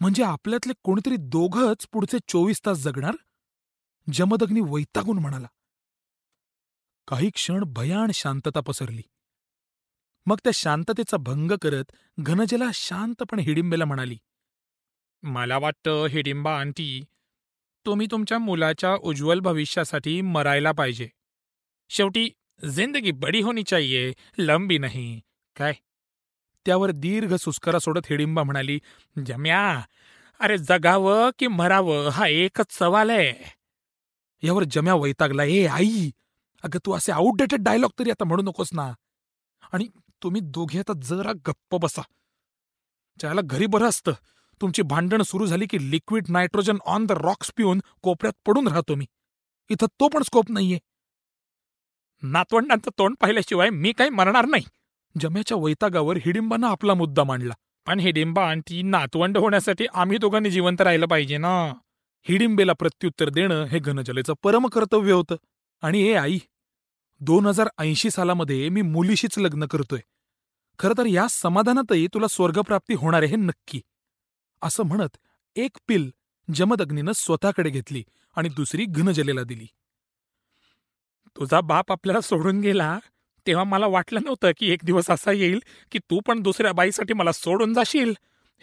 म्हणजे 0.00 0.22
आपल्यातले 0.22 0.72
कोणीतरी 0.82 1.16
दोघंच 1.16 1.86
पुढचे 1.92 2.18
चोवीस 2.28 2.60
तास 2.66 2.78
जगणार? 2.78 3.14
जमदग्नी 4.12 4.60
वैतागून 4.60 5.18
म्हणाला. 5.18 5.46
काही 7.08 7.30
क्षण 7.30 7.64
भयाण 7.64 8.10
शांतता 8.10 8.60
पसरली. 8.60 9.02
मग 10.26 10.36
त्या 10.44 10.52
शांततेचा 10.54 11.16
भंग 11.16 11.50
करत 11.62 11.84
घनजला 12.18 12.70
शांतपणे 12.74 13.42
हिडिंबेला 13.42 13.84
म्हणाली 13.84 14.18
मला 15.22 15.58
वाटतं 15.58 16.06
हिडिंबा 16.06 16.58
आंटी 16.60 17.04
तुम्ही 17.86 18.06
तुमच्या 18.10 18.38
मुलाच्या 18.38 18.94
उज्ज्वल 18.94 19.40
भविष्यासाठी 19.40 20.20
मरायला 20.20 20.72
पाहिजे. 20.72 21.08
शेवटी 21.88 22.30
जिंदगी 22.68 23.10
बडी 23.10 23.40
होनी 23.40 23.62
चाहिए 23.62 24.12
लंबी 24.38 24.78
नाही. 24.78 25.20
काय? 25.56 25.72
त्यावर 26.66 26.90
दीर्घ 26.90 27.34
सुस्करा 27.34 27.78
सोडत 27.78 28.06
हिडिंबा 28.10 28.42
म्हणाली 28.42 28.80
जम्या 29.26 29.80
अरे 30.40 30.58
जगावं 30.58 31.30
की 31.38 31.46
मरावं 31.46 32.08
हा 32.08 32.26
एकच 32.26 32.66
सवाल 32.70 33.10
आहे. 33.10 33.34
यावर 34.42 34.64
जम्या 34.70 34.94
वैतागला 34.94 35.44
ए 35.44 35.66
आई 35.66 36.10
अगं 36.62 36.78
तू 36.86 36.92
असे 36.92 37.12
आउटडेटेड 37.12 37.58
डायलॉग 37.62 37.90
तरी 37.98 38.10
आता 38.10 38.24
म्हणू 38.24 38.42
नकोस 38.42 38.68
ना. 38.72 38.92
आणि 39.72 39.88
तुम्ही 40.22 40.40
दोघे 40.40 40.78
आता 40.78 40.92
जरा 41.02 41.32
गप्प 41.32 41.76
बसा. 41.76 42.02
त्याला 43.20 43.40
घरी 43.44 43.66
बरं 43.66 43.88
असतं 43.88 44.12
तुमची 44.60 44.82
भांडणं 44.82 45.22
सुरू 45.22 45.46
झाली 45.46 45.66
की 45.66 45.90
liquid 45.90 46.24
nitrogen 46.28 46.76
on 46.84 47.06
the 47.06 47.12
rocks 47.12 47.50
पिऊन 47.56 47.80
कोपऱ्यात 48.02 48.32
पडून 48.46 48.68
राहतो 48.68 48.94
मी. 48.94 49.06
इथं 49.68 49.86
तो 49.86 50.08
पण 50.08 50.22
स्कोप 50.22 50.50
नाहीये. 50.50 50.78
नातवंडांचं 52.22 52.90
तोंड 52.98 53.14
पाहिल्याशिवाय 53.20 53.70
मी 53.70 53.92
काही 53.92 54.10
मरणार 54.10 54.46
नाही. 54.46 54.64
जम्याच्या 55.20 55.56
वैतागावर 55.56 56.16
हिडिंबानं 56.16 56.66
आपला 56.66 56.94
मुद्दा 56.94 57.24
मांडला. 57.24 57.54
पण 57.86 58.00
हिडिंबा 58.00 58.48
आणखी 58.48 58.82
नातवंड 58.82 59.38
होण्यासाठी 59.38 59.86
आम्ही 59.94 60.18
दोघांनी 60.18 60.50
जिवंत 60.50 60.80
राहिलं 60.80 61.06
पाहिजे 61.06 61.38
ना? 61.38 61.74
हिडिंबेला 62.22 62.72
प्रत्युत्तर 62.72 63.28
देणं 63.28 63.64
हे 63.64 63.78
घनजलेचं 63.78 64.34
परमकर्तव्य 64.42 65.12
होतं. 65.12 65.36
आणि 65.82 66.02
ए 66.02 66.14
आई 66.14 66.38
दोन 67.20 67.46
हजार 67.46 67.68
ऐंशी 67.78 68.10
सालामध्ये 68.10 68.68
मी 68.68 68.82
मुलीशीच 68.82 69.38
लग्न 69.38 69.66
करतोय. 69.66 70.00
खरं 70.78 70.94
तर 70.98 71.06
या 71.06 71.26
समाधानातही 71.30 72.06
तुला 72.06 72.28
स्वर्गप्राप्ती 72.28 72.94
होणार 72.94 73.22
आहे 73.22 73.30
हे 73.30 73.36
नक्की. 73.36 73.80
असं 74.62 74.82
म्हणत 74.82 75.16
एक 75.56 75.70
पिल 75.88 76.10
जमदग्नीनं 76.54 77.12
स्वतःकडे 77.12 77.70
घेतली 77.70 78.04
आणि 78.36 78.48
दुसरी 78.48 78.84
घनजलेला 78.84 79.42
दिली. 79.42 79.66
तुझा 81.36 81.60
बाप 81.60 81.92
आपल्याला 81.92 82.20
सोडून 82.20 82.60
गेला 82.60 82.98
तेव्हा 83.46 83.64
मला 83.64 83.86
वाटलं 83.86 84.20
नव्हतं 84.24 84.50
की 84.56 84.70
एक 84.72 84.84
दिवस 84.84 85.10
असा 85.10 85.32
येईल 85.32 85.60
की 85.92 85.98
तू 86.00 86.20
पण 86.26 86.40
दुसऱ्या 86.42 86.72
बाईसाठी 86.72 87.14
मला 87.14 87.32
सोडून 87.32 87.74
जाशील 87.74 88.12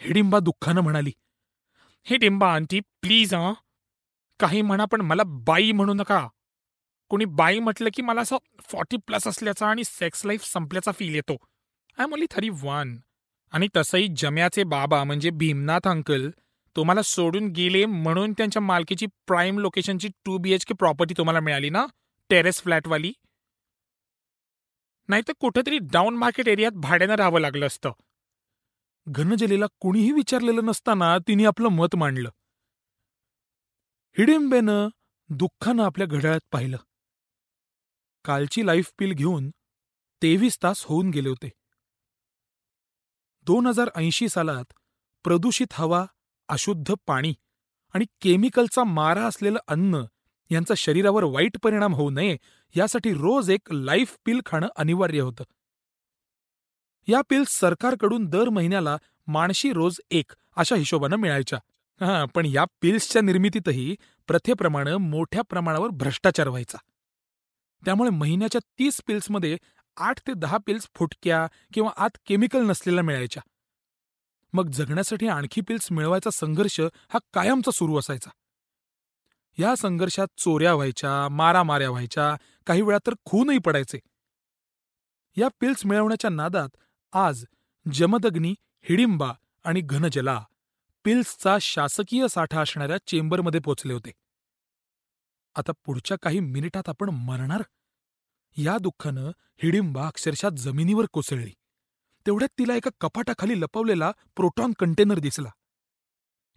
हिडिंबा 0.00 0.38
दुःखानं 0.38 0.80
म्हणाली. 0.80 1.10
हिडिंबा 2.06 2.52
आंटी 2.54 2.80
प्लीज 3.02 3.34
अ 3.34 3.50
काही 4.40 4.62
म्हणा 4.62 4.84
पण 4.84 5.00
मला 5.00 5.22
बाई 5.46 5.72
म्हणू 5.72 5.94
नका. 5.94 6.26
कोणी 7.10 7.24
बाई 7.24 7.58
म्हटलं 7.58 7.88
की 7.94 8.02
मला 8.02 8.20
असं 8.20 8.36
फॉर्टी 8.70 8.96
प्लस 8.96 9.26
असल्याचा 9.28 9.66
आणि 9.66 9.84
सेक्स 9.84 10.24
लाईफ 10.26 10.44
संपल्याचा 10.44 10.92
फील 10.92 11.14
येतो. 11.14 11.36
I 11.98 12.04
am 12.04 12.12
only 12.12 12.26
thirty 12.30 12.48
one 12.62 12.96
आणि 13.52 13.68
तसंही 13.76 14.08
जम्याचे 14.18 14.64
बाबा 14.64 15.02
म्हणजे 15.04 15.30
भीमनाथ 15.30 15.88
अंकल 15.88 16.28
तुम्हाला 16.76 17.02
सोडून 17.02 17.46
गेले 17.48 17.84
म्हणून 17.86 18.32
त्यांच्या 18.32 18.62
मालकीची 18.62 19.06
prime 19.26 19.58
लोकेशनची 19.58 20.08
two 20.24 20.36
B 20.38 20.52
H 20.52 20.64
K 20.64 20.74
property 20.74 21.14
तुम्हाला 21.18 21.40
मिळाली 21.40 21.70
ना? 21.70 21.86
टेरेस 22.30 22.62
फ्लॅटवाली? 22.62 23.12
नाहीतर 25.08 25.32
कुठेतरी 25.40 25.78
डाऊन 25.78 26.16
मार्केट 26.16 26.48
एरियात 26.48 26.72
भाड्यानं 26.72 27.14
राहावं 27.14 27.40
लागलं 27.40 27.66
असतं. 27.66 27.92
घनजलीला 29.06 29.66
कुणीही 29.80 30.12
विचारलेलं 30.12 30.64
नसताना 30.64 31.18
तिने 31.18 31.44
आपलं 31.44 31.68
मत 31.68 31.96
मांडलं. 31.96 32.30
हिडिंबेनं 34.18 34.88
दुःखानं 35.28 35.84
आपल्या 35.84 36.06
घड्याळात 36.06 36.40
पाहिलं. 36.52 36.76
कालची 38.24 38.66
लाईफ 38.66 38.92
पिल 38.98 39.12
घेऊन 39.12 39.50
तेवीस 40.22 40.58
तास 40.62 40.84
होऊन 40.84 41.10
गेले 41.10 41.28
होते. 41.28 41.48
दोन 43.42 43.66
हजार 43.66 43.90
ऐंशी 43.96 44.28
सालात 44.28 44.72
प्रदूषित 45.24 45.66
हवा 45.72 46.06
अशुद्ध 46.48 46.94
पाणी 47.06 47.34
आणि 47.94 48.04
केमिकलचा 48.20 48.84
मारा 48.84 49.26
असलेलं 49.26 49.58
अन्न 49.68 49.96
यांचा 50.50 50.74
शरीरावर 50.76 51.24
वाईट 51.24 51.56
परिणाम 51.62 51.94
होऊ 51.94 52.10
नये 52.10 52.36
यासाठी 52.76 53.12
रोज 53.12 53.50
एक 53.50 53.72
लाईफ 53.72 54.16
पिल 54.24 54.40
खाणं 54.46 54.68
अनिवार्य 54.76 55.20
होतं. 55.20 55.44
या 57.08 57.20
पिल्स 57.28 57.48
सरकारकडून 57.48 58.26
दर 58.26 58.48
महिन्याला 58.48 58.96
माणशी 59.26 59.72
रोज 59.72 60.00
एक 60.10 60.32
अशा 60.56 60.76
हिशोबानं 60.76 61.16
मिळायच्या. 61.16 61.58
हां 62.00 62.26
पण 62.26 62.46
या 62.46 62.64
पिल्सच्या 62.80 63.22
निर्मितीतही 63.22 63.96
प्रथेप्रमाणे 64.26 64.96
मोठ्या 64.96 65.42
प्रमाणावर 65.42 65.88
भ्रष्टाचार 65.88 66.48
व्हायचा. 66.48 66.78
त्यामुळे 67.84 68.10
महिन्याच्या 68.10 68.60
तीस 68.78 69.00
पिल्समध्ये 69.06 69.56
आठ 69.96 70.18
ते 70.26 70.32
दहा 70.36 70.58
पिल्स 70.66 70.88
फुटक्या 70.94 71.46
किंवा 71.72 71.90
आत 71.96 72.10
केमिकल 72.26 72.66
नसलेल्या 72.66 73.04
मिळायच्या. 73.04 73.42
मग 74.52 74.70
जगण्यासाठी 74.70 75.28
आणखी 75.28 75.60
पिल्स 75.60 75.92
मिळवायचा 75.92 76.30
संघर्ष 76.30 76.80
हा 77.08 77.18
कायमचा 77.32 77.70
सुरू 77.70 77.98
असायचा. 77.98 78.30
या 79.58 79.74
संघर्षात 79.76 80.26
चोऱ्या 80.36 80.74
व्हायच्या 80.74 81.28
मारामाऱ्या 81.28 81.90
व्हायच्या 81.90 82.36
काही 82.66 82.82
वेळा 82.82 82.98
तर 83.06 83.14
खूनही 83.24 83.58
पडायचे. 83.58 83.98
या 85.36 85.48
पिल्स 85.60 85.86
मिळवण्याच्या 85.86 86.30
नादात 86.30 86.68
आज 87.12 87.44
जमदग्नी 87.92 88.54
हिडिंबा 88.82 89.32
आणि 89.64 89.80
घनजला 89.80 90.44
पिल्सचा 91.04 91.56
शासकीय 91.60 92.28
साठा 92.28 92.60
असणाऱ्या 92.60 92.96
चेंबरमध्ये 93.06 93.60
पोचले 93.60 93.92
होते. 93.92 94.12
आता 95.54 95.72
पुढच्या 95.84 96.16
काही 96.22 96.40
मिनिटात 96.40 96.88
आपण 96.88 97.08
मरणार? 97.08 97.62
या 98.56 98.78
दुःखानं 98.78 99.30
हिडिंबा 99.62 100.06
अक्षरशः 100.06 100.48
जमिनीवर 100.56 101.06
कोसळली. 101.12 101.54
तेवढ्यात 102.26 102.58
तिला 102.58 102.74
एका 102.74 102.90
कपाटाखाली 103.00 103.60
लपवलेला 103.60 104.12
प्रोटॉन 104.36 104.72
कंटेनर 104.78 105.18
दिसला. 105.18 105.50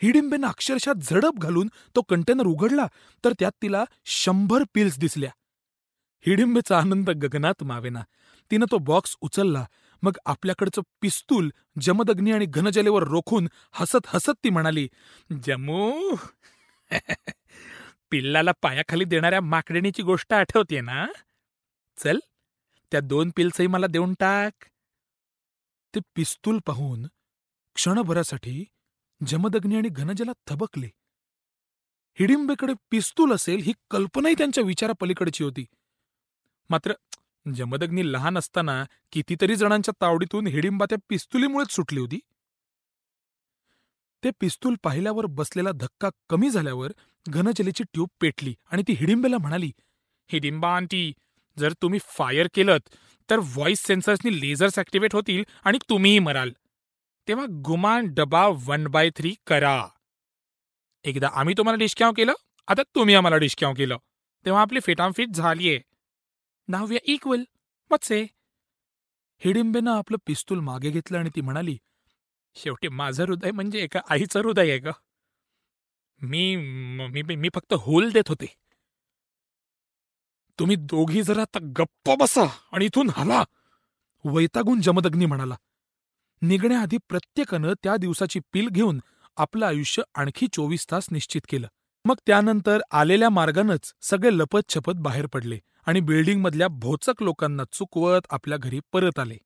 हिडिंबेनं 0.03 0.47
अक्षरशः 0.47 0.93
झडप 1.01 1.33
घालून 1.37 1.69
तो 1.95 2.01
कंटेनर 2.01 2.45
उघडला 2.45 2.87
तर 3.25 3.33
त्यात 3.39 3.51
तिला 3.61 3.83
शंभर 4.05 4.63
पिल्स 4.73 4.99
दिसल्या. 4.99 5.31
हिडिंबेचा 6.25 6.77
आनंद 6.77 7.09
गगनात 7.09 7.63
मावेना. 7.63 8.01
तिनं 8.51 8.65
तो 8.71 8.77
बॉक्स 8.77 9.17
उचलला. 9.21 9.65
मग 10.01 10.17
आपल्याकडचं 10.25 10.81
पिस्तूल 11.01 11.49
जमदग्नी 11.81 12.31
आणि 12.31 12.45
घनजलेवर 12.45 13.03
रोखून 13.03 13.47
हसत 13.71 14.07
हसत 14.07 14.31
ती 14.43 14.49
म्हणाली 14.49 14.89
जमू 15.47 16.15
पिल्लाला 18.11 18.51
पायाखाली 18.61 19.03
देणाऱ्या 19.03 19.41
माकडिणीची 19.41 20.03
गोष्ट 20.03 20.33
आठवते 20.33 20.81
ना? 20.81 21.05
चल 21.97 22.19
त्या 22.91 22.99
दोन 22.99 23.31
पिल्सही 23.35 23.67
मला 23.67 23.87
देऊन 23.87 24.13
टाक. 24.13 24.65
ते 25.95 25.99
पिस्तूल 26.15 26.59
पाहून 26.65 27.05
क्षणभरासाठी 27.75 28.65
जमदग्नी 29.27 29.75
आणि 29.75 29.89
घनजला 29.89 30.31
थबकले. 30.47 30.87
हिडिंबेकडे 32.19 32.73
पिस्तूल 32.91 33.33
असेल 33.33 33.61
ही 33.61 33.73
कल्पनाही 33.91 34.35
त्यांच्या 34.37 34.63
विचारापलीकडची 34.63 35.43
होती. 35.43 35.65
मात्र 36.69 36.93
जमदग्नी 37.55 38.11
लहान 38.11 38.37
असताना 38.37 38.83
कितीतरी 39.11 39.55
जणांच्या 39.55 39.93
तावडीतून 40.01 40.47
हिडिंबा 40.47 40.85
त्या 40.89 40.97
पिस्तुलीमुळेच 41.09 41.71
सुटली 41.71 41.99
होती. 41.99 42.19
ते 44.23 44.29
पिस्तूल 44.39 44.75
पाहिल्यावर 44.83 45.25
बसलेला 45.25 45.71
धक्का 45.71 46.09
कमी 46.29 46.49
झाल्यावर 46.49 46.91
घनजलेची 47.25 47.83
ट्यूब 47.83 48.09
पेटली 48.21 48.53
आणि 48.71 48.83
ती 48.87 48.93
हिडिंबेला 48.93 49.37
म्हणाली 49.37 49.71
हिडिंबा 50.29 50.75
आंटी 50.75 51.11
जर 51.57 51.73
तुम्ही 51.81 51.99
फायर 52.07 52.47
केलत 52.53 52.95
तर 53.29 53.39
व्हॉइस 53.39 53.85
सेन्सर्सनी 53.85 54.39
लेझर्स 54.41 54.79
ऍक्टिव्हेट 54.79 55.15
होतील 55.15 55.43
आणि 55.63 55.77
तुम्हीही 55.89 56.19
मराल. 56.19 56.51
तेव्हा 57.27 57.45
गुमान 57.65 58.07
डबा 58.13 58.45
वन 58.67 58.87
बाय 58.87 59.09
थ्री 59.15 59.33
करा. 59.47 59.77
एकदा 61.05 61.27
आम्ही 61.33 61.53
तुम्हाला 61.57 61.77
डिस्काउंट 61.77 62.17
केलं 62.17 62.33
आता 62.67 62.83
तुम्ही 62.95 63.15
आम्हाला 63.15 63.37
डिस्काउंट 63.37 63.77
केलं. 63.77 63.97
तेव्हा 64.45 64.61
आपली 64.61 64.79
फिटामफिट 64.79 65.29
झालीये 65.29 65.79
नाव 66.67 66.85
वी 66.85 66.97
इक्वल 67.03 67.43
मत्से. 67.91 68.19
ए 68.21 68.27
हिडिंबेनं 69.41 69.91
आपलं 69.91 70.17
पिस्तूल 70.27 70.59
मागे 70.59 70.89
घेतलं 70.91 71.17
आणि 71.17 71.29
ती 71.35 71.41
म्हणाली 71.41 71.77
शेवटी 72.55 72.87
माझं 72.89 73.23
हृदय 73.23 73.51
म्हणजे 73.51 73.79
एका 73.79 73.99
आईचं 74.09 74.39
हृदय 74.39 74.69
आहे 74.69 74.79
का 74.79 74.91
मी 76.19 76.55
मी 76.55 77.35
मी 77.35 77.49
फक्त 77.55 77.73
होल 77.79 78.09
देत 78.11 78.29
होते. 78.29 78.45
तुम्ही 80.59 80.75
दोघी 80.75 81.21
जरा 81.23 81.41
आता 81.41 81.59
गप्प 81.77 82.09
बसा 82.19 82.45
आणि 82.71 82.85
इथून 82.85 83.09
हला. 83.15 83.43
वैतागून 84.25 84.81
जमदग्नी 84.81 85.25
म्हणाला 85.25 85.55
निघण्याआधी 86.41 86.97
प्रत्येकानं 87.09 87.73
त्या 87.83 87.97
दिवसाची 87.97 88.39
पील 88.53 88.67
घेऊन 88.69 89.01
आपलं 89.37 89.65
आयुष्य 89.65 90.03
आणखी 90.15 90.47
चोवीस 90.53 90.91
तास 90.91 91.07
निश्चित 91.11 91.41
केलं. 91.49 91.67
मग 92.05 92.15
त्यानंतर 92.27 92.79
आलेल्या 92.91 93.29
मार्गानंच 93.29 93.93
सगळे 94.01 94.37
लपत 94.37 94.69
छपत 94.69 94.93
बाहेर 94.95 95.25
पडले 95.25 95.59
आणि 95.85 95.99
बिल्डिंगमधल्या 95.99 96.67
भोचक 96.67 97.23
लोकांना 97.23 97.63
चुकवत 97.71 98.21
आपल्या 98.29 98.57
घरी 98.57 98.79
परत 98.93 99.19
आले. 99.19 99.37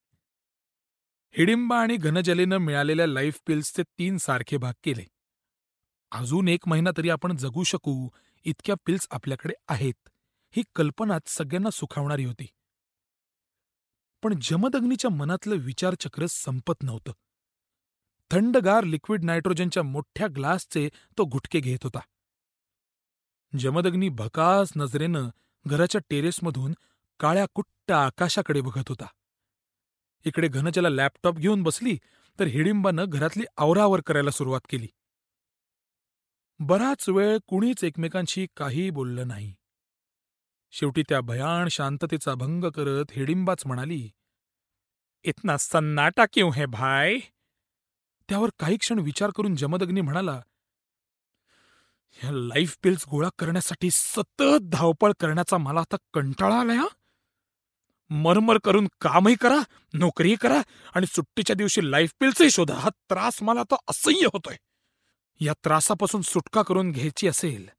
हिडिंबा 1.38 1.80
आणि 1.80 1.96
घनजलेनं 1.96 2.58
मिळालेल्या 2.58 3.08
लाईफ 3.08 3.40
पिल्सचे 3.48 3.84
तीन 3.84 4.18
सारखे 4.18 4.58
भाग 4.58 4.74
केले. 4.84 5.08
अजून 6.12 6.48
एक 6.48 6.68
महिना 6.68 6.90
तरी 6.98 7.10
आपण 7.10 7.36
जगू 7.36 7.64
शकू 7.64 8.10
इतक्या 8.44 8.76
पिल्स 8.86 9.08
आपल्याकडे 9.12 9.54
आहेत. 9.68 10.10
ही 10.56 10.64
कल्पनाच 10.76 11.22
सगळ्यांना 11.28 11.70
सुखावणारी 11.70 12.26
होती. 12.26 12.48
पण 14.26 14.34
जमदग्नीच्या 14.42 15.10
मनातलं 15.10 15.56
विचारचक्र 15.56 16.26
संपत 16.26 16.84
नव्हतं. 16.84 17.12
थंडगार 18.32 18.84
लिक्विड 18.84 19.24
नायट्रोजनच्या 19.24 19.84
मोठ्या 19.84 20.28
ग्लासचे 20.28 20.90
तो 21.18 21.26
घुटके 21.26 21.60
घेत 21.60 21.78
होता. 21.84 22.00
जमदग्नी 23.60 24.10
भकास 24.10 24.72
नजरेनं 24.76 25.30
घराच्या 25.66 26.02
टेरेसमधून 26.10 26.74
काळ्या 27.20 27.46
कुट्ट 27.54 27.92
आकाशाकडे 27.92 28.62
बघत 28.62 28.90
होता. 28.90 29.06
इकडे 30.26 30.48
घनजला 30.48 30.90
लॅपटॉप 30.90 31.36
घेऊन 31.36 31.64
बसली 31.64 31.98
तर 32.40 32.44
हिडिंबानं 32.44 33.06
घरातली 33.08 33.44
आवरावर 33.58 34.02
करायला 34.06 34.32
सुरुवात 34.32 34.62
केली. 34.70 34.88
बराच 36.60 37.10
वेळ 37.10 37.38
कुणीच 37.48 37.84
एकमेकांशी 37.84 38.48
काही 38.58 38.90
बोललं 38.90 39.28
नाही. 39.28 39.56
शेवटी 40.78 41.04
त्या 41.10 41.22
भयाण 41.22 41.68
शांततेचा 41.68 42.34
भंग 42.36 42.64
करत 42.64 43.12
हिडिंबाच 43.12 43.66
म्हणाली 43.66 44.10
इतना 45.24 45.58
सन्नाटा 45.58 46.26
क्यों 46.34 46.52
है 46.56 46.66
भाय 46.66 47.18
त्यावर 48.30 48.50
काही 48.60 48.78
क्षण 48.78 49.00
विचार 49.00 49.32
करून 49.36 49.56
जमदग्नी 49.56 50.02
म्हणाला 50.02 50.42
ह्या 52.20 52.32
लाईफ 52.32 52.78
बिल्स 52.84 53.06
गोळा 53.08 53.30
करण्यासाठी 53.40 53.90
सतत 53.92 54.58
धावपळ 54.64 55.12
करण्याचा 55.20 55.58
मला 55.58 55.80
आता 55.80 55.96
कंटाळा 56.14 56.60
आलाय 56.60 56.78
हा. 56.78 56.88
मरमर 58.10 58.58
करून 58.64 58.88
कामही 59.02 59.36
करा 59.36 59.60
नोकरीही 59.94 60.36
करा 60.36 60.62
आणि 60.96 61.06
सुट्टीच्या 61.06 61.56
दिवशी 61.56 61.92
लाईफ 61.92 62.14
बिल्सही 62.22 62.52
शोधा. 62.52 62.74
हा 62.74 62.90
त्रास 62.90 63.42
मला 63.44 63.60
आता 63.60 63.76
असह्य 63.88 64.26
होतोय. 64.26 64.56
या 65.40 65.54
त्रासापासून 65.54 66.22
सुटका 66.22 66.62
करून 66.62 66.92
घ्यायची 66.92 67.28
असेल 67.28 67.70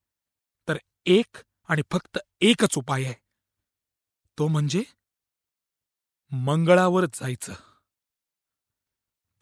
तर 0.68 0.76
एक 1.06 1.36
आणि 1.68 1.82
फक्त 1.92 2.18
एकच 2.40 2.76
उपाय 2.76 3.04
आहे. 3.04 3.14
तो 4.38 4.48
म्हणजे 4.48 4.82
मंगळावर 6.30 7.04
जायचं. 7.04 7.52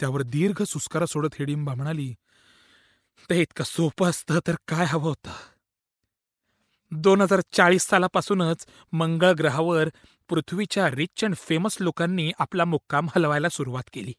त्यावर 0.01 0.23
दीर्घ 0.23 0.63
सुस्कारा 0.63 1.07
सोडत 1.07 1.35
हिडिंबा 1.39 1.75
म्हणाली 1.75 2.15
ते 3.31 3.41
इतकं 3.43 3.65
सोपं 3.65 4.07
असतं 4.07 4.39
तर 4.47 4.55
काय 4.69 4.87
हवं 4.87 5.09
होतं? 5.09 5.33
दोन 6.91 7.21
हजार 7.21 7.41
चाळीस 7.53 7.83
सालापासूनच 7.83 8.67
मंगळ 8.93 9.33
ग्रहावर 9.33 9.89
पृथ्वीच्या 10.29 10.91
रिच 10.91 11.25
अँड 11.25 11.37
फेमस 11.37 11.77
लोकांनी 11.81 12.33
आपला 12.39 12.65
मुक्काम 12.65 13.09
हलवायला 13.17 13.49
सुरुवात 13.49 13.91
केली. 13.93 14.13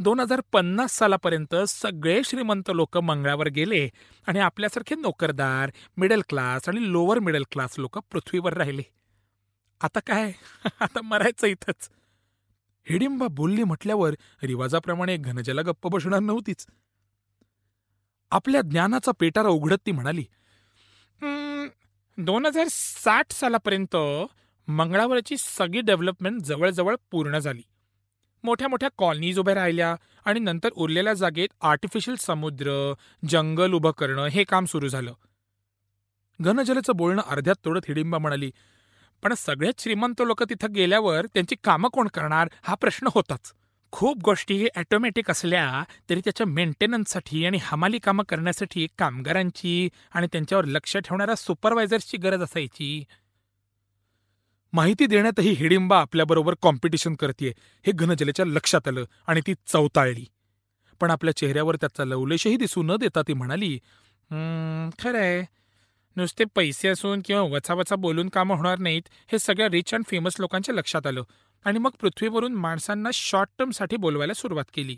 दोन 0.00 0.20
हजार 0.20 0.40
पन्नास 0.52 0.92
सालापर्यंत 0.92 1.54
सगळे 1.68 2.22
श्रीमंत 2.24 2.70
लोक 2.74 2.98
मंगळावर 2.98 3.48
गेले 3.48 3.88
आणि 4.26 4.38
आपल्यासारखे 4.38 4.94
नोकरदार 4.94 5.70
मिडल 5.96 6.20
क्लास 6.28 6.68
आणि 6.68 6.92
लोअर 6.92 7.18
मिडल 7.18 7.42
क्लास 7.52 7.78
लोक 7.78 7.98
पृथ्वीवर 7.98 8.52
राहिले. 8.52 8.82
आता 9.80 10.00
काय? 10.00 10.32
आता 10.80 11.00
मरायचं 11.02 11.46
इथंच. 11.46 11.90
हिडिंबा 12.88 13.26
बोलली 13.26 13.64
म्हटल्यावर 13.64 14.14
रिवाजाप्रमाणे 14.42 15.16
घनजला 15.16 15.62
गप्प 15.62 15.86
बसणार 15.86 16.20
नव्हतीच. 16.20 16.66
आपल्या 18.30 18.60
ज्ञानाचा 18.60 19.12
पेटारा 19.20 19.48
उघडत 19.48 19.76
ती 19.86 19.92
म्हणाली 19.92 20.24
दोन 22.18 22.46
हजार 22.46 22.66
साठ 22.70 23.32
सालापर्यंत 23.32 23.96
मंगळावरची 24.68 25.36
सगळी 25.38 25.80
डेव्हलपमेंट 25.80 26.42
जवळजवळ 26.42 26.96
पूर्ण 27.10 27.38
झाली. 27.38 27.62
मोठ्या 28.44 28.68
मोठ्या 28.68 28.88
कॉलनीज 28.98 29.38
उभ्या 29.38 29.54
राहिल्या 29.54 29.94
आणि 30.24 30.40
नंतर 30.40 30.68
उरलेल्या 30.74 31.14
जागेत 31.14 31.48
आर्टिफिशियल 31.60 32.16
समुद्र 32.20 32.92
जंगल 33.22 33.72
उभं 33.72 33.90
करणं 33.90 34.26
हे 34.26 34.44
काम 34.44 34.64
सुरू 34.64 34.88
झालं. 34.88 35.12
घनजलेचं 36.40 36.96
बोलणं 36.96 37.22
अर्ध्यात 37.22 37.64
तोडत 37.64 37.88
हिडिंबा 37.88 38.18
म्हणाली 38.18 38.50
पण 39.22 39.34
सगळ्यात 39.34 39.80
श्रीमंत 39.80 40.20
लोक 40.20 40.42
तिथं 40.42 40.72
गेल्यावर 40.72 41.26
त्यांची 41.26 41.56
कामं 41.64 41.88
कोण 41.88 42.08
करणार 42.08 42.48
हा 42.62 42.74
प्रश्न 42.74 43.08
होताच. 43.14 43.52
खूप 43.92 44.18
गोष्टी 44.24 44.66
ॲटोमॅटिक 44.76 45.30
असल्या 45.30 45.82
तरी 46.10 46.20
त्याच्या 46.20 46.46
मेंटेनन्ससाठी 46.46 47.44
आणि 47.46 47.58
हमाली 47.62 47.98
कामं 47.98 48.24
करण्यासाठी 48.28 48.86
कामगारांची 48.98 49.88
आणि 50.14 50.26
त्यांच्यावर 50.32 50.64
लक्ष 50.64 50.96
ठेवणाऱ्या 50.96 51.34
सुपरवायझर्सची 51.34 52.16
गरज 52.16 52.42
असायची. 52.42 53.04
माहिती 54.72 55.06
देण्यातही 55.06 55.50
हिडिंबा 55.50 56.00
आपल्याबरोबर 56.00 56.54
कॉम्पिटिशन 56.62 57.14
करतेय 57.14 57.52
हे 57.86 57.92
घनजलेच्या 57.92 58.46
लक्षात 58.46 58.88
आलं 58.88 59.04
आणि 59.26 59.40
ती 59.46 59.54
चौताळली 59.66 60.24
पण 61.00 61.10
आपल्या 61.10 61.36
चेहऱ्यावर 61.36 61.76
त्याचा 61.76 62.04
लवलेशही 62.04 62.56
दिसू 62.56 62.82
न 62.82 62.96
देता 62.96 63.22
ती 63.22 63.32
म्हणाली 63.32 63.78
खरंय. 65.00 65.44
नुसते 66.16 66.44
पैसे 66.54 66.88
असून 66.88 67.20
किंवा 67.24 67.42
वचावचा 67.42 67.96
बोलून 67.96 68.28
कामं 68.28 68.56
होणार 68.56 68.78
नाहीत 68.78 69.02
हे 69.32 69.38
सगळ्या 69.38 69.68
रिच 69.68 69.94
अँड 69.94 70.04
फेमस 70.08 70.36
लोकांच्या 70.38 70.74
लक्षात 70.74 71.06
आलं. 71.06 71.22
आणि 71.64 71.78
मग 71.78 71.90
पृथ्वीवरून 72.00 72.54
माणसांना 72.54 73.10
शॉर्ट 73.14 73.48
टर्मसाठी 73.58 73.96
बोलवायला 73.96 74.34
सुरुवात 74.34 74.64
केली. 74.74 74.96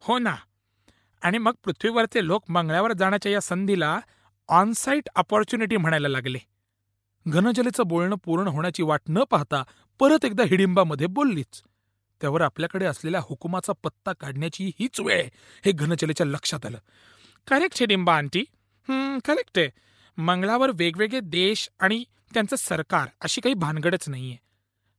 हो 0.00 0.18
ना. 0.18 0.34
आणि 1.22 1.38
मग 1.38 1.52
पृथ्वीवरचे 1.64 2.26
लोक 2.26 2.44
मंगळावर 2.48 2.92
जाण्याच्या 2.92 3.32
या 3.32 3.40
संधीला 3.40 3.98
ऑनसाईट 4.48 5.08
अपॉर्च्युनिटी 5.14 5.76
म्हणायला 5.76 6.08
लागले. 6.08 6.38
घनजलेचं 7.26 7.86
बोलणं 7.86 8.16
पूर्ण 8.24 8.48
होण्याची 8.48 8.82
वाट 8.82 9.00
न 9.08 9.22
पाहता 9.30 9.62
परत 10.00 10.24
एकदा 10.24 10.42
हिडिंबामध्ये 10.42 11.06
बोललीच. 11.06 11.62
त्यावर 12.20 12.40
आपल्याकडे 12.40 12.84
असलेल्या 12.84 13.20
हुकुमाचा 13.20 13.72
पत्ता 13.82 14.12
काढण्याची 14.12 14.70
हीच 14.80 15.00
वेळ 15.00 15.28
हे 15.64 15.72
घनजलेच्या 15.72 16.26
लक्षात 16.26 16.66
आलं. 16.66 16.78
Correct 17.48 17.76
Hidimba 17.80 18.16
aunty. 18.16 18.44
करेक्ट 19.24 19.58
आहे. 19.58 19.68
मंगळावर 20.18 20.70
वेगवेगळे 20.74 21.20
देश 21.20 21.68
आणि 21.80 22.04
त्यांचं 22.34 22.56
सरकार 22.56 23.08
अशी 23.20 23.40
काही 23.40 23.54
भानगडच 23.54 24.08
नाहीये. 24.08 24.36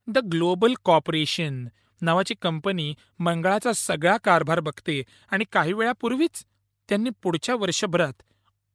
द 0.07 0.17
ग्लोबल 0.17 0.73
कॉर्पोरेशन 0.86 1.67
नावाची 2.01 2.36
कंपनी 2.41 2.93
मंगळाचा 3.19 3.73
सगळा 3.73 4.17
कारभार 4.17 4.60
बघते 4.60 5.01
आणि 5.31 5.45
काही 5.51 5.73
वेळापूर्वीच 5.73 6.45
त्यांनी 6.89 7.10
पुढच्या 7.23 7.55
वर्षभरात 7.55 8.23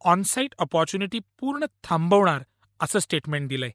ऑनसाईट 0.04 0.54
ऑपॉर्च्युनिटी 0.58 1.18
पूर्ण 1.40 1.64
थांबवणार 1.84 2.42
असं 2.80 2.98
स्टेटमेंट 2.98 3.48
दिलंय. 3.48 3.70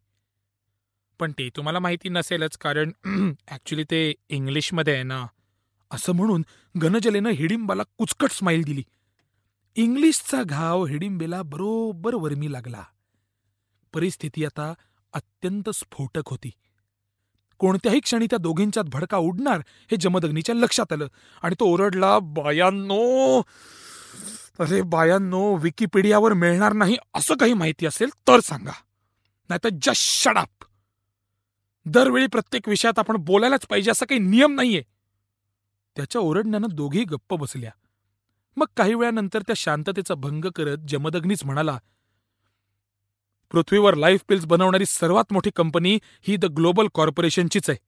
पण 1.19 1.31
ते 1.31 1.49
तुम्हाला 1.55 1.79
माहिती 1.79 2.09
नसेलच 2.09 2.57
कारण 2.57 2.91
ॲक्च्युली 3.47 3.83
ते 3.83 4.13
इंग्लिशमध्ये 4.29 4.93
आहे 4.93 5.03
ना 5.03 5.25
असं 5.91 6.13
म्हणून 6.13 6.43
गणजलेनं 6.81 7.29
हिडिंबाला 7.29 7.83
कुचकट 7.97 8.31
स्माईल 8.31 8.63
दिली. 8.63 8.83
इंग्लिशचा 9.75 10.43
घाव 10.43 10.85
हिडिंबेला 10.85 11.41
बरोबर 11.41 12.15
वर्मी 12.15 12.51
लागला. 12.51 12.83
परिस्थिती 13.93 14.45
आता 14.45 14.73
अत्यंत 15.13 15.69
स्फोटक 15.69 16.29
होती. 16.29 16.49
कोणत्याही 17.59 17.99
क्षणी 17.99 18.25
त्या 18.25 18.37
दोघींच्यात 18.39 18.85
भडका 18.85 19.17
उडणार 19.17 19.59
हे 19.91 19.97
जमदग्नीच्या 19.97 20.55
लक्षात 20.55 20.93
आलं 20.93 21.07
आणि 21.43 21.55
तो 21.59 21.65
ओरडला 21.65 22.19
बायांनो 22.19 23.41
अरे 24.59 24.81
बायांनो 24.81 25.55
विकिपीडियावर 25.55 26.33
मिळणार 26.33 26.73
नाही 26.73 26.97
असं 27.13 27.35
काही 27.37 27.53
माहिती 27.53 27.85
असेल 27.85 28.09
तर 28.27 28.39
सांगा. 28.39 28.71
नाहीतर 29.49 29.69
जस्ट 29.81 30.23
शडाप 30.23 30.65
दरवेळी 31.85 32.27
प्रत्येक 32.27 32.69
विषयात 32.69 32.99
आपण 32.99 33.17
बोलायलाच 33.17 33.65
पाहिजे 33.65 33.91
असा 33.91 34.05
काही 34.05 34.19
नियम 34.19 34.53
नाहीये. 34.53 34.83
त्याच्या 35.95 36.21
ओरडण्यानं 36.21 36.67
दोघी 36.71 37.03
गप्प 37.03 37.33
बसल्या. 37.33 37.71
मग 38.55 38.65
काही 38.77 38.93
वेळानंतर 38.93 39.41
त्या 39.41 39.53
शांततेचा 39.55 40.15
भंग 40.15 40.45
करत 40.45 40.77
जमदग्नीच 40.87 41.43
म्हणाला 41.45 41.79
पृथ्वीवर 43.51 43.93
लाईफ 43.93 44.23
पिल्स 44.27 44.45
बनवणारी 44.45 44.85
सर्वात 44.85 45.33
मोठी 45.33 45.49
कंपनी 45.55 45.99
ही 46.21 46.35
द 46.37 46.45
ग्लोबल 46.45 46.87
कॉर्पोरेशनचीच 46.93 47.69
आहे. 47.69 47.79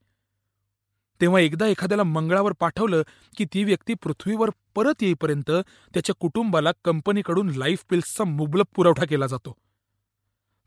तेव्हा 1.22 1.40
एकदा 1.40 1.68
एखाद्याला 1.68 2.04
मंगळावर 2.04 2.52
पाठवलं 2.52 3.02
की 3.38 3.46
ती 3.46 3.64
व्यक्ती 3.64 3.94
पृथ्वीवर 3.94 4.50
परत 4.76 5.04
येईपर्यंत 5.04 5.52
त्याच्या 5.94 6.16
कुटुंबाला 6.16 6.72
कंपनीकडून 6.86 7.50
लाईफ 7.50 7.84
पिल्सचा 7.90 8.24
मुबलक 8.24 8.66
पुरवठा 8.76 9.06
केला 9.06 9.28
जातो. 9.28 9.56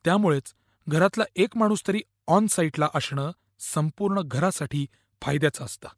त्यामुळेच 0.05 0.55
घरातला 0.88 1.25
एक 1.37 1.57
माणूस 1.57 1.83
तरी 1.87 2.01
ऑन 2.27 2.46
साईटला 2.46 2.88
असणं 2.94 3.33
संपूर्ण 3.59 4.20
घरासाठी 4.25 4.87
फायद्याचं 5.22 5.64
असतं. 5.64 5.88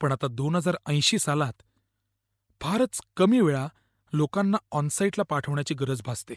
पण 0.00 0.12
आता 0.12 0.26
दोन 0.26 0.56
हजार 0.56 0.76
ऐंशी 0.86 1.18
सालात 1.18 1.62
फारच 2.60 3.00
कमी 3.16 3.40
वेळा 3.40 3.68
लोकांना 4.12 4.56
ऑनसाईटला 4.72 5.24
पाठवण्याची 5.24 5.74
गरज 5.74 6.02
भासते. 6.02 6.34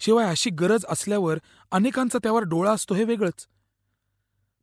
शिवाय 0.00 0.26
अशी 0.26 0.50
गरज 0.50 0.84
असल्यावर 0.88 1.38
अनेकांचा 1.70 2.18
त्यावर 2.22 2.42
डोळा 2.42 2.72
असतो 2.72 2.94
हे 2.94 3.04
वेगळंच. 3.04 3.46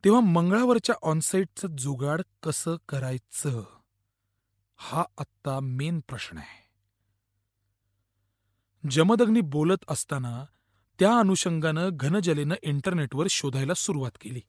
तेव्हा 0.04 0.22
मंगळावरच्या 0.22 0.96
ऑनसाईटचं 1.02 1.68
जुगाड 1.78 2.22
कसं 2.44 2.76
करायचं? 2.90 3.64
हा 4.76 5.04
आत्ता 5.18 5.60
मेन 5.60 6.00
प्रश्न 6.00 6.38
आहे. 6.38 6.70
जमदग्नी 8.90 9.42
बोलत 9.42 9.86
असताना 9.88 10.46
त्या 11.00 11.20
अनुषंगानं 11.20 11.90
घनजलेनं 11.94 12.56
इंटरनेटवर 12.62 13.28
शोधायला 13.30 13.74
सुरुवात 13.74 14.12
केली. 14.22 14.40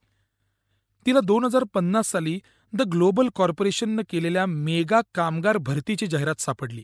तिला 1.06 1.20
दोन 1.20 1.44
हजार 1.44 1.64
पन्नास 1.64 2.06
साली 2.06 2.40
द 2.72 2.82
ग्लोबल 2.82 3.28
कॉर्पोरेशननं 3.34 4.02
केलेल्या 4.10 4.46
मेगा 4.46 5.00
कामगार 5.14 5.56
भरतीची 5.56 6.06
जाहिरात 6.06 6.40
सापडली. 6.40 6.82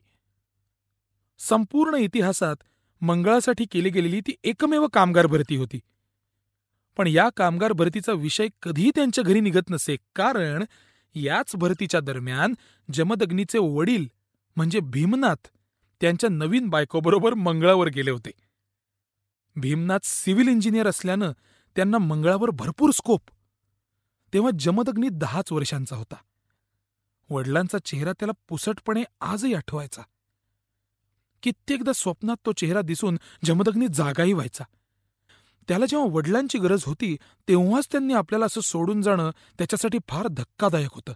संपूर्ण 1.39 1.95
इतिहासात 1.95 2.57
मंगळासाठी 3.01 3.65
केली 3.65 3.91
गेलेली 3.91 4.21
ती 4.21 4.35
एकमेव 4.45 4.87
कामगार 4.87 5.27
भरती 5.27 5.57
होती. 5.57 5.81
पण 6.97 7.07
या 7.07 7.29
कामगार 7.37 7.73
भरतीचा 7.73 8.13
विषय 8.13 8.49
कधीही 8.63 8.91
त्यांच्या 8.95 9.25
घरी 9.25 9.41
निघत 9.41 9.71
नसे 9.71 9.97
कारण 10.15 10.65
याच 11.15 11.57
भरतीच्या 11.57 12.01
दरम्यान 12.01 12.55
जमदग्नीचे 12.95 13.59
वडील 13.59 14.07
म्हणजे 14.57 14.81
भीमनाथ 14.81 15.49
त्यांच्या 16.01 16.31
नवीन 16.31 16.69
बायकोबरोबर 16.69 17.35
मंगळावर 17.35 17.89
गेले 17.89 18.11
होते. 18.11 18.31
भीमनाथ 19.57 19.99
सिव्हिल 20.05 20.49
इंजिनियर 20.49 20.87
असल्यानं 20.87 21.33
त्यांना 21.77 21.99
मंगळावर 21.99 22.51
भरपूर 22.51 22.91
स्कोप. 22.91 23.21
तेव्हा 24.33 24.51
जमदग्नी 24.59 25.09
दहाच 25.13 25.53
वर्षांचा 25.53 25.97
होता. 25.97 26.15
वडिलांचा 27.31 27.79
चेहरा 27.79 28.13
त्याला 28.13 28.33
पुसटपणे 28.49 29.03
आजही 29.21 29.55
आठवायचा. 29.55 30.03
कित्येकदा 31.43 31.93
स्वप्नात 31.93 32.37
तो 32.47 32.53
चेहरा 32.53 32.81
दिसून 32.81 33.19
जमदग्नी 33.45 33.87
जागाही 33.95 34.33
व्हायचा. 34.33 34.65
त्याला 35.69 35.87
जेव्हा 35.87 36.09
वडिलांची 36.13 36.59
गरज 36.59 36.83
होती 36.85 37.17
तेव्हाच 37.49 37.89
त्यांनी 37.93 38.15
आपल्याला 38.15 38.47
असं 38.47 38.61
सोडून 38.61 39.03
जाणं 39.03 39.31
त्याच्यासाठी 39.59 39.99
फार 40.09 40.27
धक्कादायक 40.27 40.91
होतं. 40.93 41.13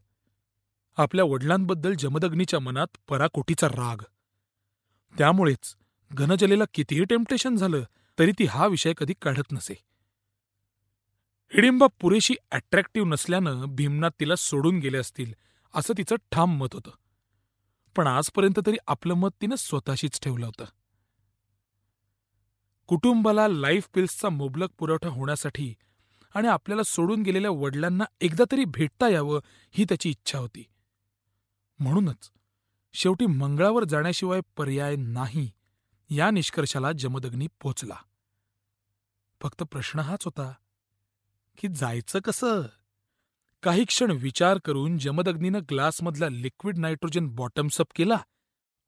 आपल्या 0.96 1.24
वडिलांबद्दल 1.24 1.94
जमदग्नीच्या 1.94 2.60
मनात 2.60 2.96
पराकोटीचा 3.08 3.68
राग. 3.68 4.02
त्यामुळेच 5.18 5.76
घनजलेला 6.12 6.64
कितीही 6.74 7.04
टेम्पटेशन 7.04 7.56
झालं 7.56 7.84
तरी 8.20 8.32
ती 8.38 8.44
हा 8.44 8.66
विषय 8.66 8.92
कधी 8.96 9.14
काढत 9.22 9.52
नसे. 9.52 9.74
हिडिंबा 11.54 11.86
पुरेशी 12.00 12.34
अट्रॅक्टिव्ह 12.50 13.08
नसल्यानं 13.08 13.64
भीमनाथ 13.68 14.10
तिला 14.20 14.36
सोडून 14.36 14.78
गेले 14.78 14.98
असतील 14.98 15.32
असं 15.74 15.94
तिचं 15.98 16.16
ठाम 16.32 16.56
मत 16.56 16.68
होतं. 16.72 16.90
पण 17.96 18.06
आजपर्यंत 18.06 18.60
तरी 18.66 18.76
आपलं 18.86 19.14
मत 19.14 19.28
तिनं 19.42 19.54
स्वतःशीच 19.56 20.20
ठेवलं 20.20 20.46
होतं. 20.46 20.64
कुटुंबाला 22.86 23.48
लाईफ 23.48 23.88
पिल्सचा 23.94 24.28
मुबलक 24.28 24.68
पुरवठा 24.78 25.08
होण्यासाठी 25.08 25.74
आणि 26.34 26.48
आपल्याला 26.48 26.82
सोडून 26.82 27.22
गेलेल्या 27.22 27.50
वडिलांना 27.50 28.04
एकदा 28.20 28.44
तरी 28.52 28.64
भेटता 28.64 29.08
यावं 29.08 29.40
ही 29.70 29.84
त्याची 29.84 30.10
इच्छा 30.10 30.38
होती. 30.38 30.64
म्हणूनच 31.78 32.30
शेवटी 32.92 33.26
मंगळावर 33.26 33.84
जाण्याशिवाय 33.84 34.40
पर्याय 34.56 34.96
नाही 34.96 35.50
या 36.10 36.30
निष्कर्षाला 36.30 36.92
जमदग्नी 36.92 37.46
पोचला. 37.62 37.96
फक्त 39.40 39.62
प्रश्न 39.62 39.98
हाच 39.98 40.24
होता 40.24 40.52
की 41.58 41.68
जायचं 41.68 42.18
कसं? 42.20 42.62
काही 43.62 43.84
क्षण 43.84 44.10
विचार 44.10 44.58
करून 44.64 44.98
जमदग्नीनं 44.98 45.60
ग्लासमधला 45.70 46.28
लिक्विड 46.28 46.78
नायट्रोजन 46.78 47.26
बॉटम्सअप 47.26 47.86
केला 47.94 48.18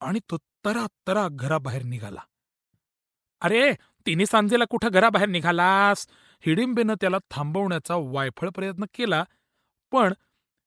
आणि 0.00 0.20
तो 0.30 0.36
तरा 0.64 0.86
तरा 1.06 1.28
घराबाहेर 1.30 1.82
निघाला. 1.82 2.20
अरे 3.40 3.72
तिन्ही 4.06 4.26
सांजेला 4.26 4.64
कुठं 4.70 4.88
घराबाहेर 4.92 5.28
निघालास? 5.28 6.06
हिडिंबेनं 6.46 6.94
त्याला 7.00 7.18
थांबवण्याचा 7.30 7.94
वायफळ 7.96 8.48
प्रयत्न 8.48 8.84
केला 8.94 9.24
पण 9.90 10.12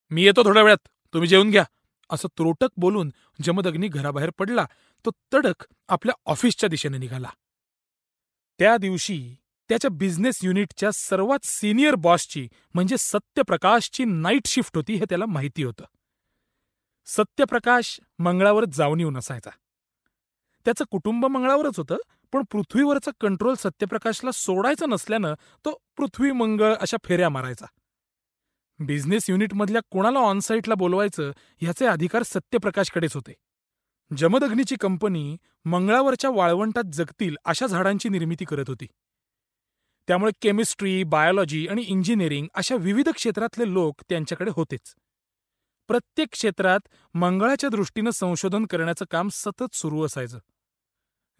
मी 0.10 0.24
येतो 0.24 0.44
थोड्या 0.44 0.64
वेळात 0.64 0.88
तुम्ही 1.14 1.30
जेवून 1.30 1.52
घ्या. 1.52 1.66
असं 2.10 2.28
त्रोटक 2.28 2.70
बोलून 2.78 3.12
जमदग्नी 3.44 3.88
घराबाहेर 3.88 4.30
पडला 4.38 4.66
तो 5.06 5.12
तडक 5.34 5.64
आपल्या 5.88 6.16
ऑफिसच्या 6.26 6.70
दिशेने 6.70 6.98
निघाला. 6.98 7.30
त्या 8.60 8.78
दिवशी 8.78 9.36
त्याच्या 9.70 9.90
बिझनेस 9.90 10.40
युनिटच्या 10.44 10.92
सर्वात 10.92 11.46
सिनियर 11.46 11.96
बॉसची 11.96 12.48
म्हणजे 12.74 12.96
सत्यप्रकाशची 13.00 14.06
नाईट 14.06 14.48
शिफ्ट 14.48 14.76
होती 14.76 14.94
हे 14.94 15.06
त्याला 15.10 15.26
माहिती 15.26 15.64
होतं. 15.64 15.84
सत्यप्रकाश 17.08 18.00
मंगळावर 18.20 18.66
जाऊन 18.66 19.00
येऊन 19.00 19.18
असायचा 19.18 19.50
त्याचं 20.66 20.86
कुटुंब 20.92 21.26
मंगळावरच 21.26 21.78
होतं 21.78 21.98
पण 22.34 22.44
पृथ्वीवरचा 22.52 23.12
कंट्रोल 23.20 23.54
सत्यप्रकाशला 23.54 24.32
सोडायचा 24.32 24.86
नसल्यानं 24.86 25.34
तो 25.66 25.78
पृथ्वी 25.98 26.32
मंगळ 26.32 26.74
अशा 26.76 26.98
फेऱ्या 27.04 27.30
मारायचा. 27.30 27.66
बिझनेस 28.80 29.30
युनिटमधल्या 29.30 29.82
कोणाला 29.92 30.20
ऑनसाईटला 30.20 30.76
बोलवायचं 30.76 31.32
ह्याचे 31.62 31.86
अधिकार 31.86 32.24
सत्यप्रकाशकडेच 32.24 33.16
होते. 33.16 33.34
जमदग्नीची 34.18 34.76
कंपनी 34.82 35.38
मंगळावरच्या 35.66 36.30
वाळवंटात 36.30 36.92
जगतील 36.94 37.36
अशा 37.46 37.68
झाडांची 37.68 38.10
निर्मिती 38.10 38.46
करत 38.46 38.66
होती. 38.68 38.88
त्यामुळे 40.08 40.32
केमिस्ट्री 40.42 41.04
बायोलॉजी 41.04 41.68
आणि 41.68 41.82
इंजिनिअरिंग 41.82 42.48
अशा 42.54 42.76
विविध 42.76 43.10
क्षेत्रातले 43.10 43.74
लोक 43.74 44.02
त्यांच्याकडे 44.10 44.52
होतेच. 44.54 44.96
प्रत्येक 45.88 46.28
क्षेत्रात 46.32 46.80
मंगळाच्या 47.14 47.70
दृष्टीनं 47.70 48.10
संशोधन 48.10 48.66
करण्याचं 48.66 49.06
काम 49.12 49.30
सतत 49.32 49.76
सुरू 49.76 50.06
असायचं. 50.06 50.40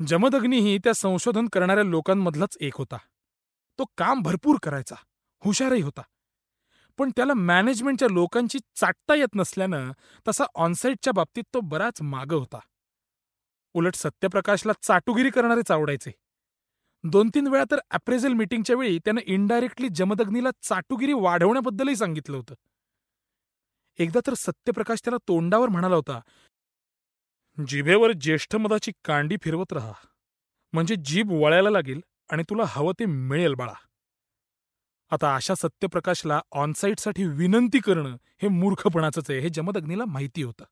जमदग्नीही 0.08 0.78
त्या 0.78 0.94
संशोधन 0.94 1.48
करणाऱ्या 1.48 1.84
लोकांमधलाच 1.84 2.58
एक 2.60 2.76
होता. 2.76 2.98
तो 3.80 3.86
काम 3.98 4.22
भरपूर 4.22 4.58
करायचा 4.64 4.96
हुशारही 5.40 5.82
होता. 5.82 6.02
पण 6.98 7.10
त्याला 7.10 7.34
मॅनेजमेंटच्या 7.34 8.08
लोकांची 8.12 8.60
चाटता 8.76 9.16
येत 9.16 9.36
नसल्यानं 9.36 9.92
तसा 10.28 10.44
ऑनसाईटच्या 10.56 11.14
बाबतीत 11.14 11.44
तो 11.54 11.60
बराच 11.60 12.02
माग 12.02 12.34
होता. 12.34 12.60
उलट 13.74 13.96
सत्यप्रकाशला 13.96 14.74
चाटुगिरी 14.82 15.30
करणारेच 15.30 15.72
आवडायचे. 15.72 16.12
दोन 17.12 17.30
तीन 17.30 17.48
वेळा 17.48 17.64
तर 17.72 17.80
अप्रेझल 17.92 18.34
मीटिंगच्या 18.34 18.76
वेळी 18.76 19.00
त्यानं 19.00 19.22
इनडायरेक्टली 19.26 19.88
जमदग्नीला 19.90 20.50
चाटुगिरी 20.64 21.14
वाढवण्याबद्दलही 21.14 21.96
सांगितलं 21.96 22.38
होतं. 22.38 22.56
एकदा 24.00 24.20
तर 24.28 24.34
सत्यप्रकाश 24.34 25.02
त्याला 25.04 25.18
तोंडावर 25.28 25.70
म्हणाला 25.70 25.96
होता 25.96 26.20
जिभेवर 27.58 28.12
ज्येष्ठ 28.12 28.56
मदाची 28.56 28.92
कांडी 29.06 29.36
फिरवत 29.44 29.74
राहा. 29.74 29.94
म्हणजे 30.74 30.96
जीभ 31.06 31.32
वळायला 31.32 31.70
लागेल 31.70 32.02
आणि 32.30 32.44
तुला 32.50 32.64
हवं 32.68 32.94
ते 33.00 33.06
मिळेल 33.06 33.54
बाळा. 33.54 33.74
आता 35.12 35.36
अशा 35.36 35.56
सत्यप्रकाशला 35.56 36.42
ऑनसाईटसाठी 36.52 37.26
विनंती 37.28 37.80
करणं 37.80 38.18
हे 38.42 38.48
मूर्खपणाचंच 38.48 39.30
आहे 39.32 39.40
हे 39.40 39.50
जमदग्नीला 39.50 40.06
माहिती 40.06 40.44
होतं. 40.44 40.66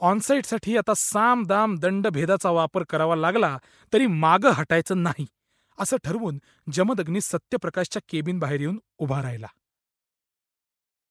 ऑनसाईटसाठी 0.00 0.76
आता 0.76 0.94
साम 0.96 1.44
दाम 1.46 1.74
दंड 1.78 2.06
भेदाचा 2.06 2.50
वापर 2.50 2.82
करावा 2.82 3.16
लागला 3.16 3.58
तरी 3.92 4.06
मागं 4.06 4.50
हटायचं 4.50 5.02
नाही 5.02 5.26
असं 5.78 5.96
ठरवून 6.04 6.38
जमदग्नी 6.72 7.20
सत्यप्रकाशच्या 7.20 8.02
केबिन 8.08 8.38
बाहेर 8.38 8.60
येऊन 8.60 8.78
उभा 8.98 9.22
राहिला. 9.22 9.46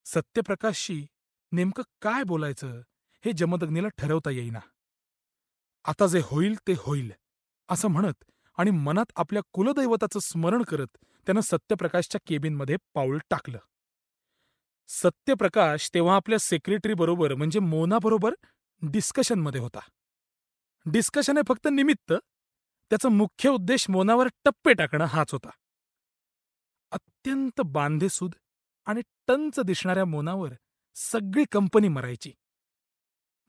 सत्यप्रकाशशी 0.05 1.05
नेमकं 1.51 1.83
काय 2.01 2.23
बोलायचं 2.23 2.81
हे 3.25 3.31
जमदग्नीला 3.31 3.87
ठरवता 3.87 4.31
येईना. 4.31 4.59
आता 5.85 6.07
जे 6.07 6.21
होईल 6.23 6.55
ते 6.67 6.73
होईल 6.77 7.11
असं 7.69 7.87
म्हणत 7.87 8.23
आणि 8.57 8.71
मनात 8.71 9.11
आपल्या 9.15 9.41
कुलदैवताचं 9.53 10.19
स्मरण 10.19 10.61
करत 10.61 10.97
त्यानं 11.27 11.41
सत्यप्रकाशच्या 11.41 12.21
केबिनमध्ये 12.27 12.75
पाऊल 12.93 13.17
टाकलं. 13.29 13.57
सत्यप्रकाश 14.89 15.89
तेव्हा 15.93 16.15
आपल्या 16.15 16.39
सेक्रेटरी 16.39 16.93
बरोबर 16.93 17.33
म्हणजे 17.35 17.59
मोनाबरोबर 17.59 18.33
डिस्कशनमध्ये 18.81 19.61
होता. 19.61 19.79
डिस्कशन 20.85 21.37
हे 21.37 21.43
फक्त 21.47 21.67
निमित्त 21.71 22.13
त्याचा 22.89 23.09
मुख्य 23.09 23.49
उद्देश 23.49 23.89
मोनावर 23.89 24.27
टप्पे 24.43 24.73
टाकणं 24.73 25.05
हाच 25.05 25.31
होता. 25.31 25.49
अत्यंत 26.91 27.61
बांधेसूद 27.61 28.33
आणि 28.85 29.01
टंच 29.27 29.59
दिसणाऱ्या 29.59 30.05
मोनावर 30.05 30.53
सगळी 30.95 31.45
कंपनी 31.51 31.87
मरायची. 31.87 32.33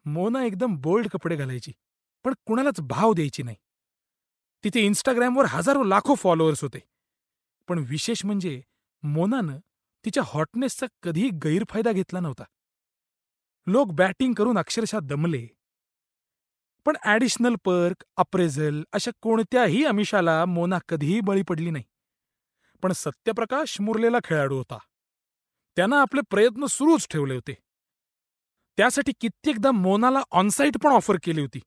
मोना 0.05 0.45
एकदम 0.45 0.77
बोल्ड 0.77 1.09
कपडे 1.09 1.37
घालायची 1.37 1.73
पण 2.25 2.35
कुणालाच 2.47 2.81
भाव 2.81 3.13
द्यायची 3.13 3.43
नाही. 3.43 3.57
तिथे 4.65 4.81
इन्स्टाग्रामवर 4.81 5.45
हजारो 5.45 5.83
लाखो 5.83 6.15
फॉलोअर्स 6.15 6.63
होते. 6.63 6.79
पण 7.69 7.85
विशेष 7.89 8.25
म्हणजे 8.25 8.63
मोनानं 9.03 9.59
तिच्या 10.05 10.23
हॉटनेसचा 10.27 10.87
कधीही 11.03 11.31
गैरफायदा 11.31 11.93
घेतला 11.93 12.21
नव्हता. 12.21 12.45
लोक 13.67 13.93
बॅटिंग 13.93 14.35
करून 14.35 14.59
अक्षरशः 14.59 14.99
दमले. 15.03 15.47
पण 16.87 16.97
ॲडिशनल 17.05 17.55
पर्क 17.65 18.05
अप्रेझल 18.17 18.83
अशा 18.93 19.11
कोणत्याही 19.23 19.85
अमिषाला 19.85 20.45
मोना 20.45 20.79
कधीही 20.89 21.21
बळी 21.21 21.43
पडली 21.43 21.71
नाही. 21.71 21.85
पण 22.83 22.93
सत्यप्रकाश 22.93 23.81
मुरलेला 23.81 24.19
खेळाडू 24.25 24.57
होता. 24.57 24.79
त्यानं 25.77 25.97
आपले 25.97 26.21
प्रयत्न 26.31 26.67
सुरूच 26.67 27.07
ठेवले 27.11 27.35
होते. 27.35 27.55
त्यासाठी 28.77 29.13
कित्येकदा 29.21 29.71
मोनाला 29.71 30.23
ऑनसाईट 30.31 30.77
पण 30.85 30.91
ऑफर 30.91 31.17
केली 31.23 31.41
होती. 31.41 31.61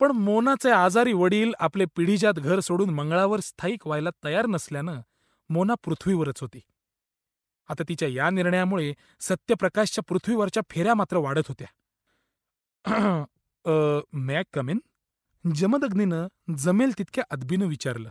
पण 0.00 0.10
मोनाचे 0.10 0.70
आजारी 0.70 1.12
वडील 1.12 1.52
आपले 1.58 1.84
पिढीजात 1.96 2.34
घर 2.34 2.60
सोडून 2.60 2.90
मंगळावर 2.90 3.40
स्थायिक 3.40 3.86
व्हायला 3.86 4.10
तयार 4.24 4.46
नसल्यानं 4.46 5.00
मोना 5.50 5.74
पृथ्वीवरच 5.74 6.40
होती. 6.40 6.60
आता 7.68 7.82
तिच्या 7.88 8.08
या 8.08 8.30
निर्णयामुळे 8.30 8.94
सत्यप्रकाशच्या 9.20 10.04
पृथ्वीवरच्या 10.08 10.62
फेऱ्या 10.70 10.94
मात्र 10.94 11.16
वाढत 11.16 11.48
होत्या. 11.48 11.68
मॅक 14.12 14.46
कमेन 14.52 14.78
जमदग्नीनं 15.54 16.26
जमेल 16.56 16.98
तितक्या 16.98 17.24
अदबीनं 17.30 17.66
विचारलं. 17.66 18.08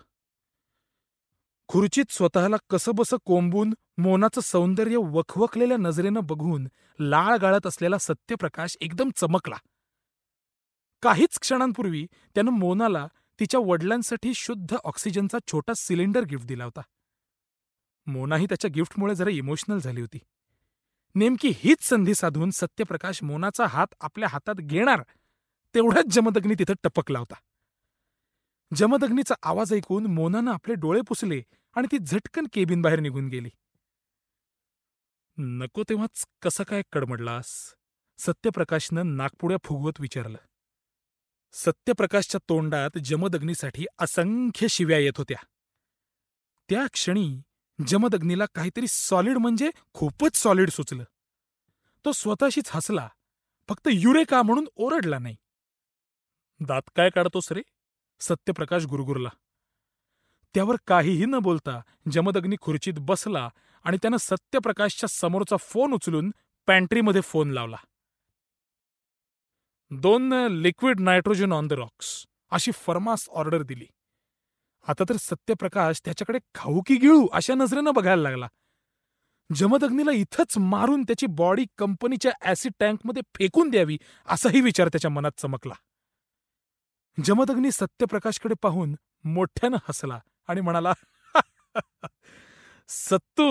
खुर्चीत 1.69 2.11
स्वतःला 2.11 2.55
कसंबसं 2.69 3.17
कोंबून 3.25 3.73
मोनाचं 3.97 4.41
सौंदर्य 4.41 4.97
वखवखलेल्या 4.97 5.77
नजरेनं 5.77 6.19
बघून 6.23 6.67
लाळ 6.99 7.37
गाळत 7.37 7.67
असलेला 7.67 7.97
सत्यप्रकाश 7.97 8.77
एकदम 8.81 9.09
चमकला. 9.15 9.55
काहीच 11.01 11.39
क्षणांपूर्वी 11.39 12.05
त्यानं 12.35 12.51
मोनाला 12.51 13.07
तिच्या 13.39 13.59
वडिलांसाठी 13.59 14.33
शुद्ध 14.33 14.75
ऑक्सिजनचा 14.83 15.37
छोटा 15.47 15.73
सिलेंडर 15.73 16.21
गिफ्ट 16.21 16.45
दिला 16.47 16.63
होता. 16.63 16.81
मोनाही 18.07 18.45
त्याच्या 18.45 18.71
गिफ्टमुळे 18.75 19.15
जरा 19.15 19.29
इमोशनल 19.29 19.77
झाली 19.77 20.01
होती. 20.01 20.17
नेमकी 21.15 21.51
हीच 21.55 21.83
संधी 21.83 22.13
साधून 22.13 22.49
सत्यप्रकाश 22.51 23.23
मोनाचा 23.23 23.65
हात 23.65 23.87
आपल्या 23.99 24.29
हातात 24.29 24.55
घेणार 24.55 25.03
तेवढ्याच 25.75 26.05
जमदग्नी 26.05 26.53
तिथं 26.59 26.73
टपकला 26.83 27.19
होता. 27.19 27.35
जमदग्नीचा 28.75 29.35
आवाज 29.43 29.73
ऐकून 29.73 30.05
मोनानं 30.05 30.53
आपले 30.53 30.73
डोळे 30.73 31.01
पुसले 31.01 31.41
आणि 31.75 31.87
ती 31.91 31.97
झटकन 31.97 32.47
केबिन 32.53 32.81
बाहेर 32.81 32.99
निघून 32.99 33.27
गेली. 33.27 33.49
नको 35.37 35.83
तेव्हाच 35.83 36.25
कसं 36.41 36.63
काय 36.63 36.81
कडमडलास 36.91 37.73
सत्यप्रकाशनं 38.17 39.17
नागपुड्या 39.17 39.57
फुगवत 39.63 40.01
विचारलं. 40.01 40.37
सत्यप्रकाशच्या 41.53 42.39
तोंडात 42.49 42.97
जमदग्नीसाठी 43.03 43.85
असंख्य 43.99 44.67
शिव्या 44.67 44.97
येत 44.97 45.17
होत्या. 45.17 45.37
त्या 46.69 46.87
क्षणी 46.93 47.41
जमदग्नीला 47.85 48.45
काहीतरी 48.55 48.85
सॉलिड 48.87 49.37
म्हणजे 49.37 49.69
खूपच 49.93 50.35
सॉलिड 50.35 50.69
सुचलं. 50.69 51.03
तो 52.05 52.11
स्वतःशीच 52.11 52.69
हसला. 52.69 53.09
फक्त 53.69 53.87
युरेका 53.91 54.41
म्हणून 54.41 54.67
ओरडला 54.75 55.19
नाही. 55.19 55.35
दात 56.59 56.81
काय 56.95 57.09
काढतोस 57.09 57.51
रे? 57.51 57.61
सत्यप्रकाश 58.19 58.85
गुरगुरला. 58.85 59.29
त्यावर 60.53 60.75
काहीही 60.87 61.25
न 61.25 61.35
बोलता 61.39 61.81
जमदग्नी 62.11 62.55
खुर्चीत 62.61 62.93
बसला 62.97 63.49
आणि 63.83 63.97
त्यानं 63.97 64.17
सत्यप्रकाशच्या 64.17 65.09
समोरचा 65.09 65.57
फोन 65.57 65.93
उचलून 65.93 66.31
पॅन्ट्रीमध्ये 66.67 67.21
फोन 67.21 67.51
लावला. 67.51 67.77
दोन 69.91 70.33
liquid 70.51 70.99
nitrogen 70.99 71.51
on 71.51 71.67
the 71.67 71.73
rocks 71.73 72.25
अशी 72.51 72.71
फर्मास 72.71 73.29
ऑर्डर 73.29 73.61
दिली. 73.61 73.85
आता 74.87 75.03
तर 75.09 75.15
सत्यप्रकाश 75.19 76.01
त्याच्याकडे 76.05 76.39
खाऊ 76.55 76.81
की 76.87 76.95
गिळू 76.95 77.27
अशा 77.33 77.53
नजरेनं 77.53 77.93
बघायला 77.93 78.21
लागला. 78.21 78.47
जमदग्नीला 79.49 80.11
इथंच 80.11 80.57
मारून 80.57 81.03
त्याची 81.03 81.25
बॉडी 81.25 81.65
कंपनीच्या 81.77 82.31
ऍसिड 82.45 82.71
टँकमध्ये 82.79 83.21
फेकून 83.35 83.69
द्यावी 83.69 83.97
असाही 84.27 84.61
विचार 84.61 84.87
त्याच्या 84.87 85.11
मनात 85.11 85.31
चमकला. 85.37 85.73
जमदग्नी 87.25 87.71
सत्यप्रकाशकडे 87.71 88.55
पाहून 88.61 88.95
मोठ्यानं 89.23 89.77
हसला 89.89 90.19
आणि 90.47 90.61
म्हणाला 90.61 90.93
सत्तू 92.89 93.45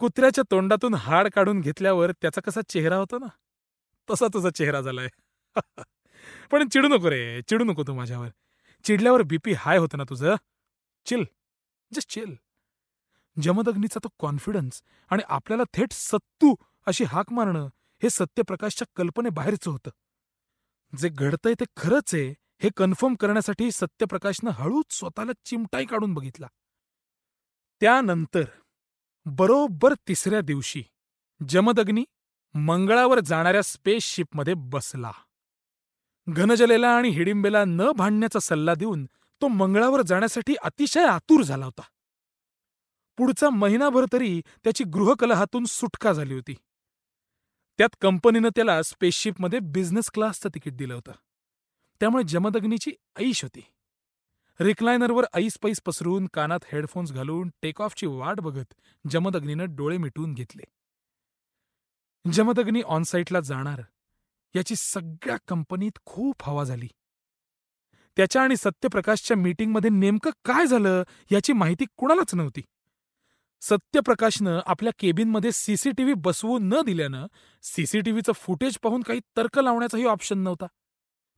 कुत्र्याच्या 0.00 0.44
तोंडातून 0.50 0.94
हाड 0.94 1.28
काढून 1.28 1.60
घेतल्यावर 1.60 2.12
त्याचा 2.12 2.40
कसा 2.40 2.60
चेहरा 2.68 2.96
होता 2.96 3.18
ना? 3.18 3.26
तसा 4.08 4.26
तुझा 4.34 4.50
चेहरा 4.50 4.80
झालाय. 4.80 5.08
पण 6.50 6.68
चिडू 6.68 6.88
नको 6.88 7.10
रे 7.10 7.40
चिडू 7.42 7.64
नको 7.64 7.82
तू 7.82 7.94
माझ्यावर. 7.94 8.28
चिडल्यावर 8.84 9.22
बीपी 9.22 9.52
हाय 9.52 9.78
होतं 9.78 9.98
ना 9.98 10.04
तुझं? 10.08 10.34
चिल. 11.06 11.24
जस्ट 11.94 12.10
चिल 12.10 12.34
जमदग्नीचा 13.42 14.00
तो 14.04 14.08
कॉन्फिडन्स 14.18 14.82
आणि 15.10 15.22
आपल्याला 15.28 15.62
थेट 15.74 15.92
सत्तू 15.92 16.54
अशी 16.86 17.04
हाक 17.04 17.32
मारणं 17.32 17.68
हे 18.02 18.10
सत्यप्रकाशच्या 18.10 18.86
कल्पनेबाहेरचं 18.96 19.70
होतं. 19.70 19.90
जे 20.98 21.08
घडतंय 21.08 21.54
ते 21.60 21.64
खरंच 21.76 22.14
आहे 22.14 22.34
हे 22.62 22.68
कन्फर्म 22.76 23.14
करण्यासाठी 23.14 23.72
सत्यप्रकाशनं 23.72 24.50
हळूच 24.50 24.92
स्वतःला 24.92 25.32
चिमटाई 25.44 25.86
काढून 25.86 26.14
बघितला. 26.14 26.46
त्यानंतर 27.80 28.44
बरोबर 29.24 29.94
तिसऱ्या 30.08 30.40
दिवशी 30.40 30.84
जमदग्नी 31.48 32.04
मंगळावर 32.54 33.20
जाणाऱ्या 33.20 33.62
स्पेसशिपमध्ये 33.62 34.54
बसला. 34.54 35.12
घनजलेला 36.28 36.88
आणि 36.88 37.08
हिडिंबेला 37.08 37.64
न 37.64 37.82
भांडण्याचा 37.96 38.38
सल्ला 38.38 38.74
देऊन 38.74 39.06
तो 39.40 39.48
मंगळावर 39.48 40.02
जाण्यासाठी 40.02 40.54
अतिशय 40.62 41.04
आतुर 41.04 41.42
झाला 41.42 41.64
होता. 41.64 41.82
पुढचा 43.16 43.50
महिनाभर 43.50 44.04
तरी 44.12 44.42
त्याची 44.64 44.84
गृहकलहातून 44.84 45.64
सुटका 45.64 46.12
झाली 46.12 46.34
होती. 46.34 46.54
त्यात 47.78 47.96
कंपनीनं 48.00 48.48
त्याला 48.48 48.82
स्पेसशिपमध्ये 48.82 49.58
बिझनेस 49.58 50.10
क्लासचं 50.10 50.48
तिकीट 50.48 50.76
दिलं 50.76 50.94
होतं. 50.94 51.12
त्यामुळे 52.00 52.24
जमदग्नीची 52.28 52.90
ऐश 53.16 53.42
होती. 53.42 53.64
रिक्लायनरवर 54.60 55.24
ऐस 55.34 55.58
पैस 55.62 55.80
पसरून 55.86 56.26
कानात 56.26 56.60
हेडफोन्स 56.72 57.12
घालून 57.12 57.50
टेक 57.62 57.82
ऑफची 57.82 58.06
वाट 58.06 58.40
बघत 58.40 58.74
जमदग्नीनं 59.10 59.64
डोळे 59.68 59.96
मिटवून 59.96 60.34
घेतले. 60.34 60.62
जमदग्नी 62.32 62.82
ऑनसाईटला 62.82 63.40
जाणार 63.40 63.82
याची 64.56 64.74
सगळ्या 64.76 65.36
कंपनीत 65.48 65.98
खूप 66.04 66.36
हवा 66.42 66.64
झाली. 66.64 66.88
त्याच्या 68.16 68.42
आणि 68.42 68.56
सत्यप्रकाशच्या 68.56 69.36
मीटिंगमध्ये 69.36 69.90
नेमकं 69.90 70.30
काय 70.44 70.66
झालं 70.66 71.02
याची 71.32 71.52
माहिती 71.52 71.84
कुणालाच 71.96 72.34
नव्हती. 72.34 72.60
सत्यप्रकाशनं 73.60 74.60
आपल्या 74.66 74.92
केबिनमध्ये 74.98 75.52
सीसीटीव्ही 75.52 76.14
बसवू 76.14 76.58
न 76.58 76.80
दिल्यानं 76.86 77.26
सीसीटीव्हीचं 77.62 78.32
फुटेज 78.32 78.78
पाहून 78.82 79.02
काही 79.02 79.20
तर्क 79.36 79.58
लावण्याचाही 79.58 80.04
ऑप्शन 80.04 80.38
नव्हता. 80.38 80.66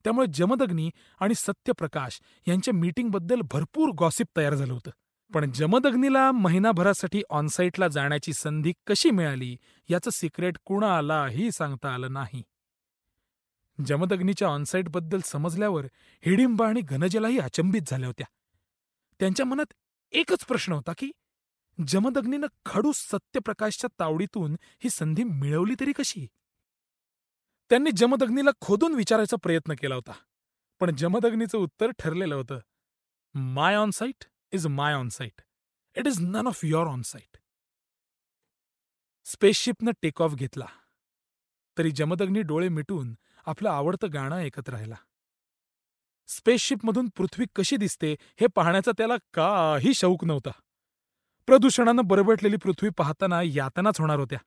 त्यामुळे 0.05 0.27
जमदग्नी 0.35 0.91
आणि 1.21 1.35
सत्यप्रकाश 1.35 2.21
यांच्या 2.49 2.75
मीटिंगबद्दल 2.75 3.41
भरपूर 3.41 3.91
गॉसिप 3.99 4.27
तयार 4.37 4.55
झालं 4.55 4.73
होतं. 4.73 4.91
पण 5.35 5.51
जमदग्नीला 5.53 6.33
महिनाभरासाठी 6.33 7.23
ऑनसाईटला 7.31 7.89
जाण्याची 7.89 8.33
संधी 8.33 8.73
कशी 8.87 9.11
मिळाली 9.11 9.57
याचं 9.89 10.11
सिक्रेट 10.11 10.57
कुणालाही 10.65 11.53
सांगता 11.53 11.95
आलं 11.95 12.13
नाही. 12.13 12.43
जमदग्नीच्या 13.79 14.49
ऑनसाईटबद्दल 14.49 15.21
समजल्यावर 15.25 15.87
हिडिंबा 16.23 16.69
आणि 16.69 16.81
घनजलाही 16.81 17.39
अचंबित 17.39 17.83
झाल्या 17.87 18.07
होत्या. 18.07 18.27
त्यांच्या 19.21 19.47
मनात 19.47 19.73
एकच 20.13 20.45
प्रश्न 20.45 20.73
होता 20.73 20.93
की 20.99 21.11
जमदग्नीनं 21.79 22.47
खडूस 22.67 22.97
सत्यप्रकाशच्या 23.11 23.89
तावडीतून 24.01 24.57
ही 24.79 24.91
संधी 24.91 25.25
मिळवली 25.25 25.75
तरी 25.81 25.93
कशी? 25.93 26.27
त्यांनी 27.71 27.91
जमदग्नीला 27.97 28.51
खोदून 28.61 28.95
विचारायचा 28.95 29.37
प्रयत्न 29.43 29.75
केला 29.75 29.95
होता 29.95 30.13
पण 30.81 30.95
जमदग्नीचं 30.97 31.59
उत्तर 31.59 31.91
ठरलेलं 31.99 32.35
होतं 32.35 32.59
my 33.35 33.77
on 33.77 33.91
site 33.91 34.25
is 34.53 34.67
my 34.67 34.95
on 34.95 35.09
site 35.09 35.43
it 35.97 36.07
is 36.07 36.21
none 36.21 36.47
of 36.47 36.65
your 36.65 36.87
on 36.87 37.03
site 37.03 37.37
स्पेसशिपनं 39.25 39.91
take 40.03 40.23
off 40.23 40.35
घेतला. 40.35 40.67
तरी 41.79 41.91
जमदग्नी 41.91 42.43
डोळे 42.43 42.69
मिटून 42.69 43.15
आपलं 43.47 43.71
आवडतं 43.71 44.13
गाणं 44.13 44.37
ऐकत 44.37 44.69
राहिला. 44.69 44.95
स्पेसशिपमधून 46.27 47.09
पृथ्वी 47.17 47.47
कशी 47.57 47.77
दिसते 47.77 48.13
हे 48.13 48.47
पाहण्याचा 48.47 48.91
त्याला 48.99 49.15
काही 49.33 49.95
शौक 49.95 50.25
नव्हता. 50.25 50.51
प्रदूषणानं 51.47 52.03
बरबटलेली 52.05 52.57
पृथ्वी 52.57 52.91
पाहताना 52.91 53.43
यातनाच 53.43 54.01
होणार 54.01 54.19
होत्या. 54.19 54.39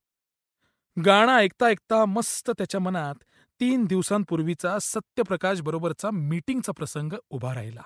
गाणं 1.05 1.35
ऐकता 1.35 1.65
ऐकता 1.65 2.05
मस्त 2.05 2.51
त्याच्या 2.57 2.81
मनात 2.81 3.15
तीन 3.59 3.85
दिवसांपूर्वीचा 3.85 4.79
सत्यप्रकाश 4.79 5.61
बरोबरचा 5.61 6.09
मीटिंगचा 6.11 6.71
प्रसंग 6.71 7.13
उभा 7.29 7.53
राहिला. 7.53 7.83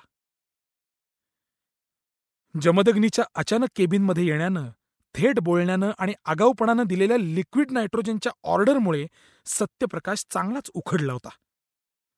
जमदग्नीच्या 2.62 3.26
अचानक 3.36 3.68
केबिनमध्ये 3.76 4.28
येण्यानं 4.28 4.70
थेट 5.16 5.40
बोलण्यानं 5.40 5.92
आणि 6.00 6.14
आगाऊपणानं 6.26 6.84
दिलेल्या 6.84 7.18
लिक्विड 7.18 7.72
नायट्रोजनच्या 7.72 8.32
ऑर्डरमुळे 8.44 9.08
सत्यप्रकाश 9.46 10.26
चांगलाच 10.30 10.72
उखडला 10.74 11.14
होता. 11.14 11.30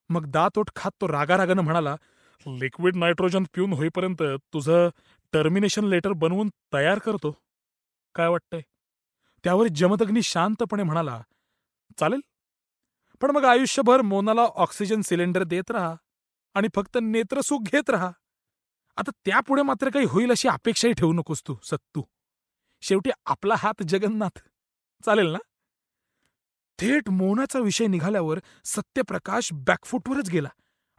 मग 0.10 0.26
दात 0.26 0.60
खात 0.76 0.92
तो 1.02 1.08
रागारागानं 1.08 1.62
म्हणाला 1.62 1.96
लिक्विड 2.48 2.96
नायट्रोजन 2.96 3.44
पिऊन 3.44 3.74
होईपर्यंत 3.74 4.22
तुझं 4.22 4.90
टर्मिनेशन 5.32 5.84
लेटर 5.84 6.12
बनवून 6.12 6.50
तयार 6.74 7.00
करतो. 7.00 7.38
काय 8.16 8.28
वाटतंय? 8.28 8.62
त्यावर 9.44 9.68
जमदग्नी 9.68 10.22
शांतपणे 10.22 10.84
म्हणाला 10.84 11.24
चालेल. 12.00 12.20
पण 13.22 13.32
मग 13.32 13.46
आयुष्यभर 13.46 14.02
मोनाला 14.02 14.42
ऑक्सिजन 14.42 15.02
सिलेंडर 15.02 15.44
देत 15.44 15.72
राहा 15.72 15.96
आणि 16.54 16.68
फक्त 16.76 16.98
नेत्रसुख 17.02 17.60
घेत 17.62 17.90
राहा. 17.90 18.12
आता 18.98 19.12
त्यापुढे 19.26 19.62
मात्र 19.62 19.90
काही 19.90 20.06
होईल 20.06 20.32
अशी 20.32 20.48
अपेक्षाही 20.48 20.94
ठेवू 20.94 21.14
नकोस 21.14 21.44
तू 21.48 21.56
सत्तू. 21.64 22.02
शेवटी 22.84 23.10
आपला 23.26 23.56
हात 23.58 23.84
जगन्नाथ. 23.84 24.40
चालेल 25.04 25.28
ना? 25.28 25.40
थेट 26.80 27.10
मोनाचा 27.10 27.60
विषय 27.60 27.88
निघाल्यावर 27.88 28.40
सत्यप्रकाश 28.66 29.50
बॅकफुटवरच 29.68 30.30
गेला 30.30 30.50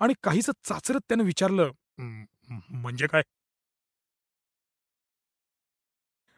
आणि 0.01 0.15
काहीच 0.23 0.51
चाचरत 0.65 1.01
त्यानं 1.09 1.25
विचारलं 1.25 1.71
म्हणजे 1.99 3.07
काय? 3.07 3.23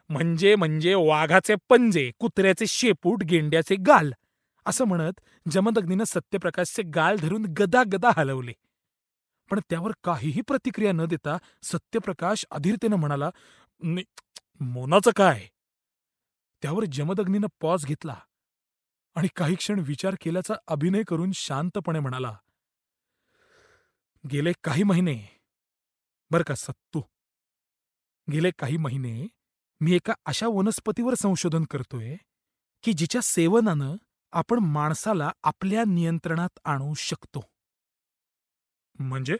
म्हणजे 0.09 0.55
म्हणजे 0.55 0.93
वाघाचे 0.95 1.55
पंजे 1.69 2.09
कुत्र्याचे 2.19 2.65
शेपूट 2.67 3.23
गेंड्याचे 3.23 3.75
गाल 3.87 4.11
असं 4.65 4.85
म्हणत 4.85 5.19
जमदग्नीनं 5.51 6.03
सत्यप्रकाशचे 6.03 6.83
गाल 6.95 7.17
धरून 7.21 7.45
गदा 7.59 7.83
गदा 7.91 8.11
हलवले. 8.17 8.53
पण 9.49 9.59
त्यावर 9.69 9.91
काहीही 10.03 10.41
प्रतिक्रिया 10.41 10.91
न 10.91 11.05
देता 11.05 11.37
सत्यप्रकाश 11.63 12.45
अधीरतेनं 12.51 12.95
म्हणाला 12.95 13.29
मोनाचं 14.59 15.11
काय? 15.15 15.47
त्यावर 16.63 16.83
जमदग्नीनं 16.85 17.47
पॉज 17.61 17.85
घेतला 17.85 18.15
आणि 19.15 19.27
काही 19.35 19.55
क्षण 19.55 19.79
विचार 19.79 20.15
केल्याचा 20.21 20.53
अभिनय 20.67 21.03
करून 21.07 21.31
शांतपणे 21.35 21.99
म्हणाला 21.99 22.35
गेले 24.31 24.51
काही 24.63 24.83
महिने 24.83 25.17
बर 26.31 26.41
का 26.41 26.55
सत्तू 26.55 27.01
गेले 28.31 28.51
काही 28.59 28.77
महिने 28.77 29.27
मी 29.81 29.95
एका 29.95 30.13
अशा 30.25 30.47
वनस्पतीवर 30.47 31.13
संशोधन 31.13 31.63
करतोय 31.63 32.15
की 32.83 32.93
जिच्या 32.93 33.21
सेवनानं 33.21 33.95
आपण 34.31 34.59
माणसाला 34.59 35.31
आपल्या 35.43 35.83
नियंत्रणात 35.87 36.59
आणू 36.65 36.93
शकतो. 36.93 37.41
म्हणजे? 38.99 39.37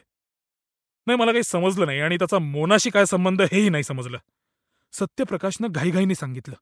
नाही 1.06 1.18
मला 1.18 1.32
काही 1.32 1.42
समजलं 1.42 1.86
नाही 1.86 2.00
आणि 2.00 2.16
त्याचा 2.16 2.38
मोनाशी 2.38 2.90
काय 2.90 3.04
संबंध 3.06 3.42
हेही 3.42 3.68
नाही 3.68 3.84
समजलं. 3.84 4.18
सत्यप्रकाशनं 4.92 5.68
घाईघाईने 5.70 6.14
सांगितलं. 6.14 6.54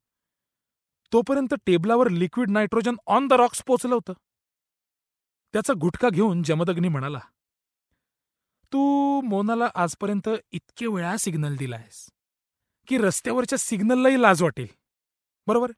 तोपर्यंत 1.12 1.54
टेबलावर 1.66 2.08
liquid 2.08 2.50
nitrogen 2.50 2.94
on 3.06 3.28
the 3.28 3.32
rocks 3.32 3.62
पोचलं 3.66 3.94
होतं. 3.94 4.12
त्याचा 5.52 5.72
गुटखा 5.80 6.08
घेऊन 6.08 6.42
जमदग्नी 6.42 6.88
म्हणाला 6.88 7.20
तू 8.72 9.20
मोनाला 9.20 9.68
आजपर्यंत 9.74 10.28
इतके 10.50 10.86
वेळा 10.86 11.16
सिग्नल 11.16 11.56
दिलायस 11.56 12.10
की 12.86 12.98
रस्त्यावरच्या 12.98 13.58
सिग्नललाही 13.58 14.22
लाज 14.22 14.42
वाटेल. 14.42 14.66
बरोबर? 15.46 15.72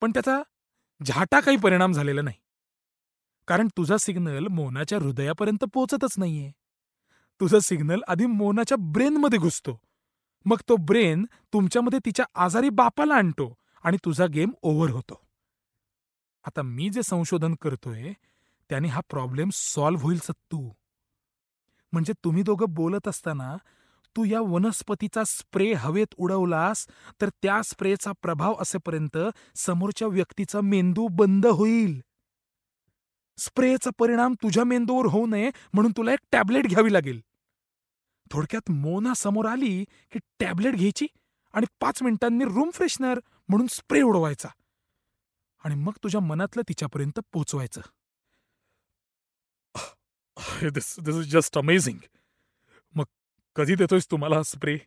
पण 0.00 0.10
त्याचा 0.10 0.42
झाटा 1.06 1.40
काही 1.40 1.56
परिणाम 1.56 1.92
झालेला 1.92 2.22
नाही. 2.22 2.36
कारण 3.48 3.66
तुझा 3.66 3.96
सिग्नल 3.96 4.46
मोनाच्या 4.46 4.98
हृदयापर्यंत 4.98 5.64
पोचतच 5.74 6.18
नाहीये. 6.18 6.50
तुझा 7.40 7.58
सिग्नल 7.58 8.00
आधी 8.08 8.26
मोनाच्या 8.26 8.76
ब्रेनमध्ये 8.80 9.38
घुसतो. 9.38 9.89
मग 10.46 10.60
तो 10.68 10.76
ब्रेन 10.76 11.24
तुमच्यामध्ये 11.52 11.98
तिच्या 12.04 12.24
आजारी 12.34 12.68
बापाला 12.68 13.14
आणतो 13.14 13.54
आणि 13.84 13.96
तुझा 14.04 14.26
गेम 14.26 14.50
ओव्हर 14.62 14.90
होतो. 14.90 15.20
आता 16.44 16.62
मी 16.62 16.88
जे 16.90 17.02
संशोधन 17.02 17.54
करतोय 17.54 18.12
त्याने 18.70 18.88
हा 18.88 19.00
प्रॉब्लेम 19.10 19.48
सॉल्व्ह 19.52 20.02
होईल 20.02 20.18
सत्तू 20.18 20.68
म्हणजे 21.92 22.12
तुम्ही 22.24 22.42
दोघं 22.42 22.72
बोलत 22.74 23.08
असताना 23.08 23.56
तू 24.16 24.24
या 24.24 24.40
वनस्पतीचा 24.40 25.24
स्प्रे 25.24 25.72
हवेत 25.72 26.14
उडवलास 26.16 26.86
तर 27.20 27.28
त्या 27.42 27.60
स्प्रेचा 27.62 28.12
प्रभाव 28.22 28.54
असेपर्यंत 28.60 29.18
समोरच्या 29.56 30.08
व्यक्तीचा 30.08 30.60
मेंदू 30.60 31.06
बंद 31.08 31.46
होईल. 31.46 32.00
स्प्रेचा 33.38 33.90
परिणाम 33.98 34.34
तुझ्या 34.42 34.64
मेंदूवर 34.64 35.06
होऊ 35.06 35.26
नये 35.26 35.50
म्हणून 35.72 35.92
तुला 35.96 36.12
एक 36.12 36.18
टॅबलेट 36.32 36.66
घ्यावी 36.66 36.92
लागेल. 36.92 37.20
थोडक्यात 38.30 38.70
मोना 38.70 39.14
समोर 39.14 39.46
आली 39.46 39.84
की 40.12 40.18
टॅबलेट 40.38 40.74
घ्यायची 40.74 41.06
आणि 41.52 41.66
पाच 41.80 42.02
मिनिटांनी 42.02 42.44
रूम 42.44 42.70
फ्रेशनर 42.70 43.20
म्हणून 43.48 43.66
स्प्रे 43.66 44.02
उडवायचा. 44.02 44.48
आणि 45.64 45.74
मग 45.74 45.92
तुझ्या 46.02 46.20
मनातलं 46.20 46.62
तिच्यापर्यंत 46.68 47.20
पोचवायचं. 47.32 47.80
This 50.68 51.00
this 51.00 51.16
is 51.16 51.32
just 51.32 51.58
amazing 51.58 51.98
मग 52.94 53.04
कधी 53.56 53.74
देतोयस 53.74 54.10
तुम्हाला 54.10 54.36
हा 54.36 54.42
स्प्रे? 54.42 54.78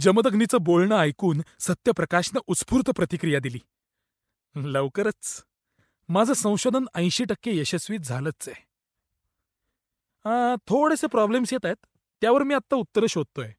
जमदग्नीचं 0.00 0.58
बोलणं 0.60 0.96
ऐकून 0.96 1.40
सत्यप्रकाशनं 1.58 2.40
उत्स्फूर्त 2.46 2.90
प्रतिक्रिया 2.90 3.40
दिली. 3.40 3.60
लवकरच. 4.56 5.44
माझं 6.08 6.32
संशोधन 6.32 6.84
ऐंशी 6.94 7.24
टक्के 7.24 7.56
यशस्वी 7.56 7.98
झालंच 7.98 8.48
आहे. 8.48 8.62
थोडेसे 10.66 11.06
प्रॉब्लेम्स 11.06 11.52
येत 11.52 11.66
आहेत. 11.66 11.86
त्यावर 12.22 12.42
मी 12.42 12.54
आत्ता 12.54 12.76
उत्तरं 12.76 13.06
शोधतोय. 13.06 13.52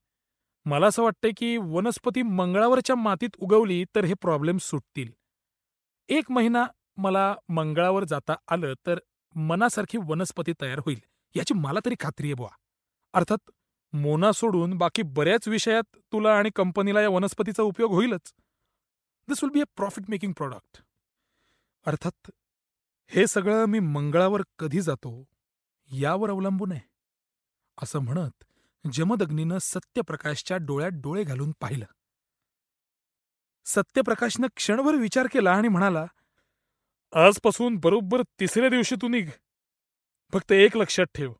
मला 0.65 0.87
असं 0.87 1.03
वाटतंय 1.03 1.31
की 1.37 1.57
वनस्पती 1.57 2.21
मंगळावरच्या 2.21 2.95
मातीत 2.95 3.35
उगवली 3.37 3.83
तर 3.95 4.03
हे 4.03 4.13
प्रॉब्लेम 4.13 4.57
सुटतील. 4.57 5.11
एक 6.09 6.31
महिना 6.31 6.65
मला 6.97 7.35
मंगळावर 7.49 8.03
जाता 8.03 8.35
आलं 8.47 8.73
तर 8.85 8.99
मनासारखी 9.35 9.97
वनस्पती 9.97 10.53
तयार 10.61 10.79
होईल 10.79 10.99
याची 11.35 11.53
मला 11.53 11.79
तरी 11.85 11.95
खात्री 11.99 12.27
आहे 12.27 12.33
बुवा. 12.33 12.49
अर्थात 13.13 13.51
मोना 13.93 14.31
सोडून 14.31 14.77
बाकी 14.77 15.01
बऱ्याच 15.01 15.47
विषयात 15.47 15.97
तुला 16.11 16.37
आणि 16.37 16.49
कंपनीला 16.55 17.01
या 17.01 17.09
वनस्पतीचा 17.09 17.63
उपयोग 17.63 17.91
होईलच. 17.91 18.33
This 19.27 19.43
will 19.43 19.51
be 19.51 19.61
a 19.61 19.65
profit 19.75 20.09
making 20.09 20.33
product 20.33 20.81
अर्थात 21.85 22.31
हे 23.11 23.27
सगळं 23.27 23.65
मी 23.65 23.79
मंगळावर 23.79 24.41
कधी 24.59 24.81
जातो 24.81 25.23
यावर 25.91 26.29
अवलंबून 26.29 26.71
आहे. 26.71 26.96
असं 27.83 27.99
म्हणत 27.99 28.43
जमदग्नीनं 28.93 29.57
सत्यप्रकाशच्या 29.57 30.57
डोळ्यात 30.57 30.91
डोळे 30.93 31.23
घालून 31.23 31.51
पाहिलं. 31.61 31.85
सत्यप्रकाशनं 33.65 34.47
क्षणभर 34.55 34.95
विचार 34.95 35.27
केला 35.31 35.53
आणि 35.53 35.67
म्हणाला 35.67 36.05
आजपासून 37.13 37.75
बरोबर 37.75 38.21
तिसऱ्या 38.39 38.69
दिवशी 38.69 38.95
तू 38.95 39.07
निघ. 39.07 39.29
फक्त 40.33 40.51
एक 40.51 40.77
लक्षात 40.77 41.05
ठेव. 41.15 41.33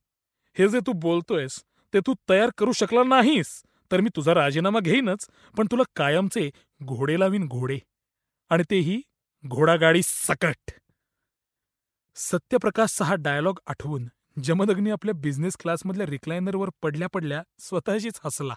हे 0.53 0.67
जे 0.69 0.79
तू 0.87 0.91
बोलतोयस 0.91 1.63
ते 1.93 1.99
तू 1.99 2.13
तयार 2.29 2.49
करू 2.57 2.71
शकला 2.71 3.03
नाहीस. 3.03 3.63
तर 3.91 4.01
मी 4.01 4.09
तुझा 4.15 4.33
राजीनामा 4.33 4.79
घेईनच 4.79 5.27
पण 5.57 5.65
तुला 5.71 5.83
कायमचे 5.95 6.49
घोडे 6.83 7.19
लावीन 7.19 7.47
घोडे. 7.47 7.79
आणि 8.49 8.63
तेही 8.71 9.01
घोडागाडी 9.45 10.01
सकट. 10.03 10.71
सत्यप्रकाशचा 12.15 13.05
हा 13.05 13.15
डायलॉग 13.19 13.59
आठवून 13.67 14.09
जमदग्नी 14.43 14.89
आपल्या 14.89 15.13
बिझनेस 15.15 15.57
क्लासमधल्या 15.57 16.05
रिक्लायनरवर 16.05 16.69
पडल्या 16.81 17.07
पडल्या 17.07 17.43
स्वतःशीच 17.59 18.19
हसला. 18.25 18.53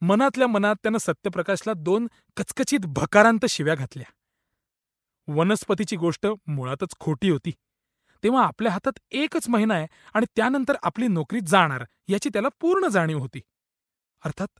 मनातल्या 0.00 0.48
मनात 0.48 0.74
त्यानं 0.82 0.98
सत्यप्रकाशला 0.98 1.72
दोन 1.72 2.08
कचकचीत 2.36 2.78
भकारांत 2.82 3.46
शिव्या 3.48 3.74
घातल्या. 3.74 4.12
वनस्पतीची 5.34 5.96
गोष्ट 5.96 6.26
मुळातच 6.46 6.94
खोटी 7.00 7.30
होती. 7.30 7.50
तेव्हा 8.22 8.46
आपल्या 8.46 8.72
हातात 8.72 8.98
एकच 9.10 9.48
महिना 9.48 9.74
आहे 9.74 9.86
आणि 10.14 10.26
त्यानंतर 10.36 10.74
आपली 10.82 11.08
नोकरी 11.08 11.40
जाणार 11.46 11.84
याची 12.08 12.28
त्याला 12.28 12.48
पूर्ण 12.60 12.88
जाणीव 12.88 13.18
होती. 13.18 13.40
अर्थात 14.24 14.58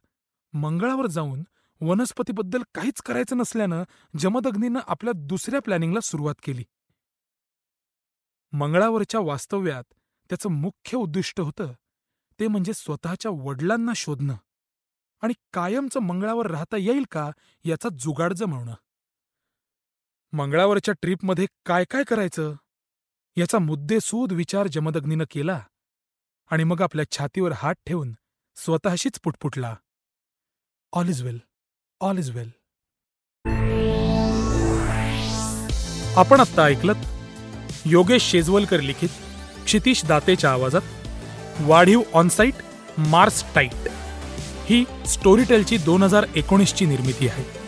मंगळावर 0.52 1.06
जाऊन 1.06 1.42
वनस्पतीबद्दल 1.80 2.62
काहीच 2.74 3.02
करायचं 3.02 3.36
नसल्यानं 3.36 3.82
जमदग्नीनं 4.18 4.80
आपल्या 4.86 5.12
दुसऱ्या 5.16 5.60
प्लॅनिंगला 5.60 6.00
सुरुवात 6.00 6.34
केली. 6.42 6.64
मंगळावरच्या 8.52 9.20
वास्तव्यात 9.20 9.84
त्याचं 10.28 10.48
मुख्य 10.50 10.96
उद्दिष्ट 10.96 11.40
होतं 11.40 11.72
ते 12.40 12.48
म्हणजे 12.48 12.72
स्वतःच्या 12.72 13.30
वडिलांना 13.34 13.92
शोधणं. 13.96 14.34
आणि 15.20 15.32
कायमचं 15.52 16.00
मंगळावर 16.00 16.46
राहता 16.46 16.76
येईल 16.76 17.04
का 17.10 17.30
याचा 17.64 17.88
जुगाड 17.98 18.32
जमवणं. 18.32 18.74
मंगळावरच्या 20.32 20.94
ट्रीपमध्ये 21.02 21.46
काय 21.66 21.84
काय 21.84 22.04
करायचं? 22.04 22.54
याचा 23.36 23.58
मुद्देसूद 23.58 24.32
विचार 24.32 24.66
जमदग्नीनं 24.66 25.24
केला 25.30 25.64
आणि 26.46 26.64
मग 26.64 26.82
आपल्या 26.82 27.10
छातीवर 27.10 27.52
हात 27.52 27.74
ठेवून 27.86 28.12
स्वतःशीच 28.56 29.20
पुटपुटला. 29.20 29.76
All 30.92 31.08
is 31.08 31.22
well. 31.22 31.38
All 32.00 32.18
is 32.18 32.30
well. 32.30 32.50
आपण 36.16 36.40
आत्ता 36.40 36.64
ऐकलं 36.64 37.21
योगेश 37.86 38.30
शेजवलकर 38.30 38.80
लिखित 38.80 39.08
क्षितिश 39.64 40.04
दातेच्या 40.04 40.50
आवाजात 40.50 40.80
वाढीव 41.60 42.02
ऑनसाईट 42.12 42.54
मार्स 42.98 43.44
टाईट 43.54 43.88
ही 44.66 44.84
स्टोरीटेलची 45.06 45.76
दोन 45.76 46.02
हजार 46.02 46.26
एकोणीसची 46.36 46.86
निर्मिती 46.86 47.28
आहे. 47.28 47.61